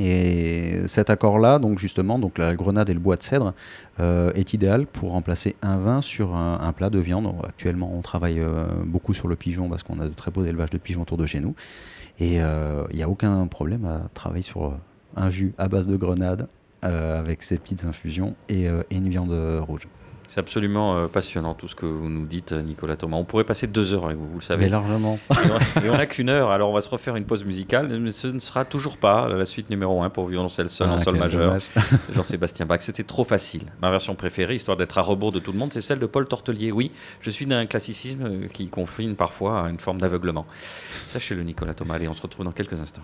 [0.00, 3.52] Et cet accord-là, donc justement, donc la grenade et le bois de cèdre,
[4.00, 7.30] est idéal pour remplacer un vin sur un, plat de viande.
[7.46, 8.40] Actuellement, on travaille
[8.86, 11.26] beaucoup sur le pigeon parce qu'on a de très beaux élevages de pigeons autour de
[11.26, 11.54] chez nous.
[12.22, 14.74] Et il euh, n'y a aucun problème à travailler sur euh,
[15.16, 16.46] un jus à base de grenade
[16.84, 19.32] euh, avec ces petites infusions et, une viande
[19.66, 19.88] rouge.
[20.32, 23.18] C'est absolument passionnant tout ce que vous nous dites, Nicolas Thomas.
[23.18, 24.64] On pourrait passer deux heures avec vous, vous le savez.
[24.64, 25.18] Mais largement.
[25.84, 27.88] Et on n'a qu'une heure, alors on va se refaire une pause musicale.
[28.00, 31.02] Mais ce ne sera toujours pas la suite numéro un pour violoncelle seul en ah,
[31.02, 31.58] sol majeur.
[32.14, 33.64] Jean-Sébastien Bach, c'était trop facile.
[33.82, 36.26] Ma version préférée, histoire d'être à rebours de tout le monde, c'est celle de Paul
[36.26, 36.72] Tortelier.
[36.72, 40.46] Oui, je suis d'un classicisme qui confine parfois à une forme d'aveuglement.
[41.08, 41.96] Sachez-le, Nicolas Thomas.
[41.96, 43.02] Allez, on se retrouve dans quelques instants.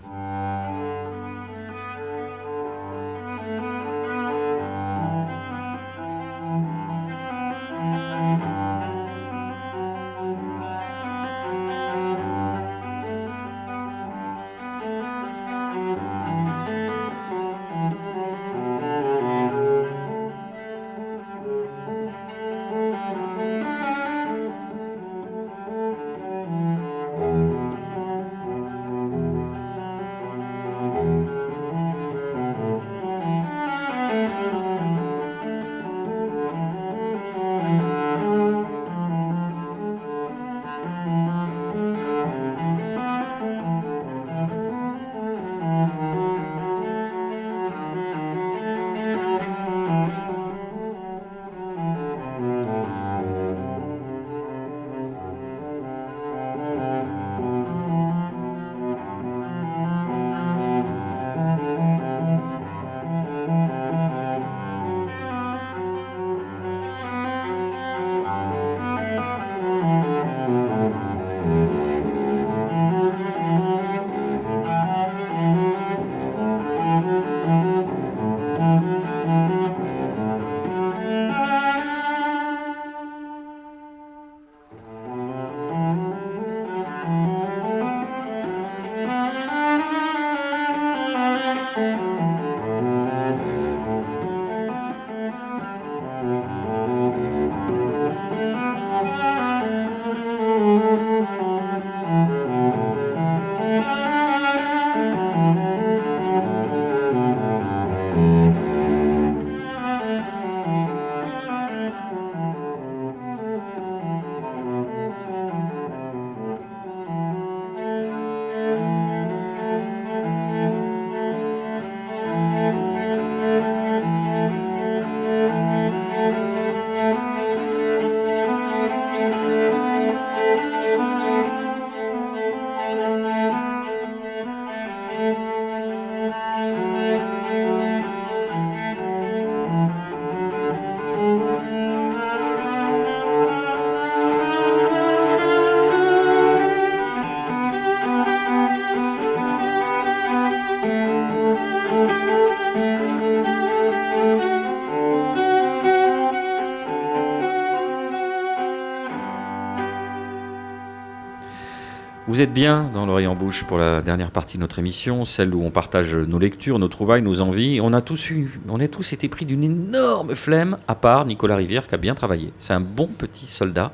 [162.39, 165.53] Vous êtes bien dans l'oreille en bouche pour la dernière partie de notre émission, celle
[165.53, 167.81] où on partage nos lectures, nos trouvailles, nos envies.
[167.83, 171.57] On a tous eu, on a tous été pris d'une énorme flemme, à part Nicolas
[171.57, 172.53] Rivière qui a bien travaillé.
[172.61, 173.91] C'est un bon petit soldat.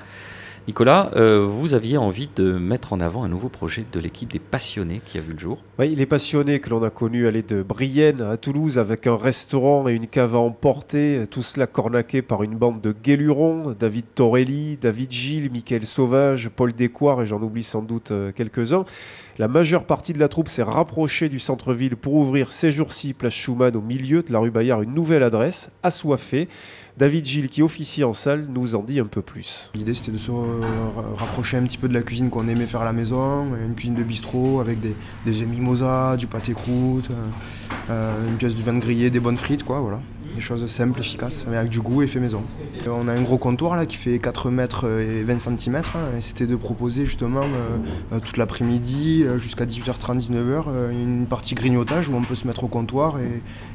[0.66, 4.38] Nicolas, euh, vous aviez envie de mettre en avant un nouveau projet de l'équipe des
[4.38, 5.58] passionnés qui a vu le jour.
[5.78, 9.86] Oui, les passionnés que l'on a connus aller de Brienne à Toulouse avec un restaurant
[9.88, 14.78] et une cave à emporter, tout cela cornaqué par une bande de guélurons, David Torelli,
[14.80, 18.86] David Gilles, Michael Sauvage, Paul Descoires et j'en oublie sans doute euh, quelques-uns.
[19.36, 23.34] La majeure partie de la troupe s'est rapprochée du centre-ville pour ouvrir ces jours-ci place
[23.34, 26.48] Schumann au milieu de la rue Bayard une nouvelle adresse, assoiffée.
[26.96, 29.72] David Gilles, qui officie en salle, nous en dit un peu plus.
[29.74, 30.30] L'idée c'était de se
[31.16, 33.96] rapprocher un petit peu de la cuisine qu'on aimait faire à la maison, une cuisine
[33.96, 34.94] de bistrot avec des,
[35.26, 37.10] des œufs mimosa, du pâté croûte,
[37.90, 40.00] euh, une pièce de vin grillé, des bonnes frites, quoi, voilà.
[40.34, 42.42] Des choses simples, efficaces, mais avec du goût et fait maison.
[42.88, 45.82] on a un gros comptoir là qui fait 4 mètres et 20 cm,
[46.16, 52.14] et c'était de proposer justement euh, toute l'après-midi jusqu'à 18h30, 19h, une partie grignotage où
[52.14, 53.18] on peut se mettre au comptoir,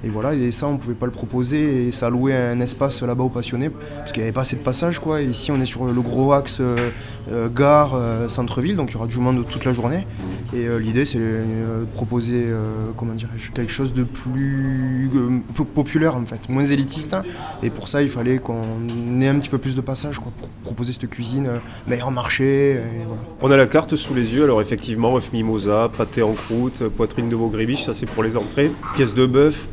[0.04, 3.24] et, voilà, et ça on pouvait pas le proposer, et ça louait un espace là-bas
[3.24, 5.66] aux passionnés, parce qu'il n'y avait pas assez de passage, quoi, et ici on est
[5.66, 6.90] sur le gros axe euh,
[7.32, 7.98] euh, gare,
[8.30, 10.06] centre-ville, donc il y aura du monde toute la journée,
[10.54, 12.48] et l'idée c'est de proposer,
[12.98, 15.10] comment dirais-je, quelque chose de plus
[15.74, 17.16] populaire en fait moins élitiste.
[17.64, 20.48] Et pour ça, il fallait qu'on ait un petit peu plus de passage quoi, pour
[20.64, 22.80] proposer cette cuisine, euh, meilleur marché.
[23.42, 27.30] On a la carte sous les yeux, alors effectivement, œuf mimosa, pâté en croûte, poitrine
[27.30, 29.70] de veau grébiche, ça c'est pour les entrées, pièce de bœuf.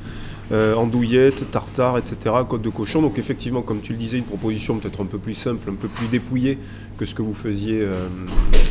[0.53, 3.03] Euh, andouillette, tartare, etc., côte de cochon.
[3.03, 5.89] Donc effectivement, comme tu le disais, une proposition peut-être un peu plus simple, un peu
[5.89, 6.59] plus dépouillée
[6.97, 8.07] que ce que vous faisiez euh,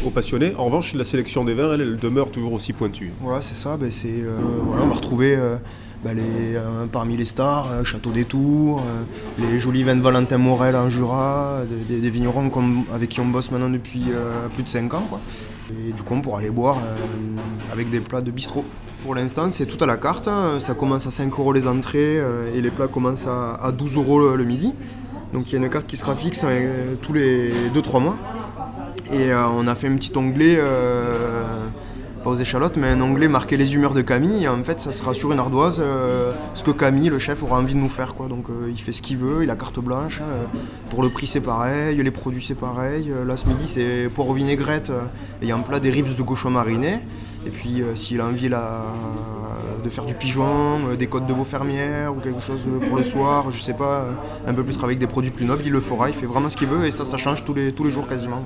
[0.06, 0.54] aux passionnés.
[0.58, 3.12] En revanche, la sélection des vins, elle, demeure toujours aussi pointue.
[3.20, 3.76] Voilà, c'est ça.
[3.76, 4.24] Ben, c'est,
[4.64, 5.38] voilà, on va retrouver
[6.08, 10.76] euh, parmi les stars, euh, Château des Tours, euh, les jolis vins de Valentin Morel
[10.76, 12.52] en Jura, des, vignerons
[12.94, 14.04] avec qui on bosse maintenant depuis
[14.54, 15.08] plus de 5 ans.
[15.72, 16.78] Et du coup, on pourra aller boire
[17.74, 18.64] avec des plats de bistrot.
[19.04, 20.28] Pour l'instant, c'est tout à la carte.
[20.28, 20.60] Hein.
[20.60, 22.22] Ça commence à 5 euros les entrées
[22.56, 24.74] et les plats commencent à, 12 euros le, midi.
[25.34, 26.46] Donc il y a une carte qui sera fixe
[27.02, 28.18] tous les 2-3 mois.
[29.12, 30.60] Et on a fait un petit onglet
[32.26, 34.48] pas aux échalotes, mais un onglet marqué les humeurs de Camille.
[34.48, 37.76] En fait, ça sera sur une ardoise euh, ce que Camille, le chef, aura envie
[37.76, 38.16] de nous faire.
[38.16, 38.28] Quoi.
[38.28, 40.22] Donc euh, il fait ce qu'il veut, il a carte blanche.
[40.22, 40.46] Euh,
[40.90, 43.14] pour le prix, c'est pareil, les produits, c'est pareil.
[43.28, 44.92] là, ce midi, c'est poire vinaigrette
[45.44, 47.00] et un plat des ribs de gaucho mariné.
[47.46, 52.22] Et puis, s'il a envie de faire du pigeon, des côtes de veau fermières ou
[52.22, 54.08] quelque chose pour le soir, je sais pas,
[54.48, 56.58] un peu plus avec des produits plus nobles, il le fera, il fait vraiment ce
[56.58, 58.42] qu'il veut et ça, ça change tous les, tous les jours quasiment.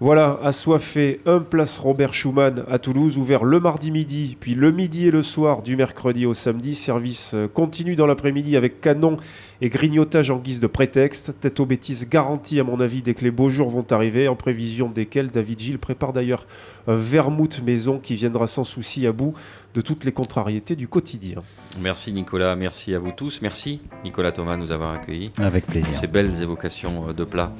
[0.00, 5.06] Voilà, assoiffé, un place Robert Schumann à Toulouse, ouvert le mardi midi, puis le midi
[5.06, 6.74] et le soir du mercredi au samedi.
[6.74, 9.18] Service euh, continu dans l'après-midi avec canon
[9.60, 11.38] et grignotage en guise de prétexte.
[11.40, 14.34] Tête aux bêtises garantie à mon avis dès que les beaux jours vont arriver, en
[14.34, 16.44] prévision desquels David Gilles prépare d'ailleurs
[16.88, 19.34] un vermouth maison qui viendra sans souci à bout
[19.74, 21.40] de toutes les contrariétés du quotidien.
[21.80, 23.40] Merci Nicolas, merci à vous tous.
[23.42, 25.30] Merci Nicolas Thomas de nous avoir accueillis.
[25.38, 25.96] Avec plaisir.
[25.96, 27.52] Ces belles évocations euh, de plats.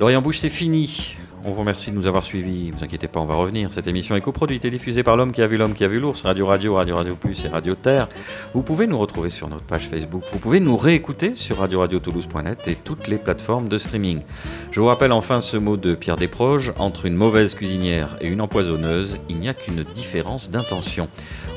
[0.00, 1.16] L'Orient Bouche, c'est fini.
[1.44, 2.70] On vous remercie de nous avoir suivis.
[2.70, 3.72] Ne vous inquiétez pas, on va revenir.
[3.72, 6.00] Cette émission est coproduite et diffusée par l'homme qui a vu l'homme qui a vu
[6.00, 8.08] l'ours, Radio Radio, Radio Radio Plus et Radio Terre.
[8.54, 10.22] Vous pouvez nous retrouver sur notre page Facebook.
[10.32, 14.20] Vous pouvez nous réécouter sur radio radio toulouse.net et toutes les plateformes de streaming.
[14.70, 18.40] Je vous rappelle enfin ce mot de Pierre Desproges entre une mauvaise cuisinière et une
[18.40, 21.08] empoisonneuse, il n'y a qu'une différence d'intention.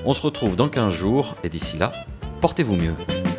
[0.06, 1.92] On se retrouve dans 15 jours et d'ici là,
[2.40, 3.31] portez-vous mieux.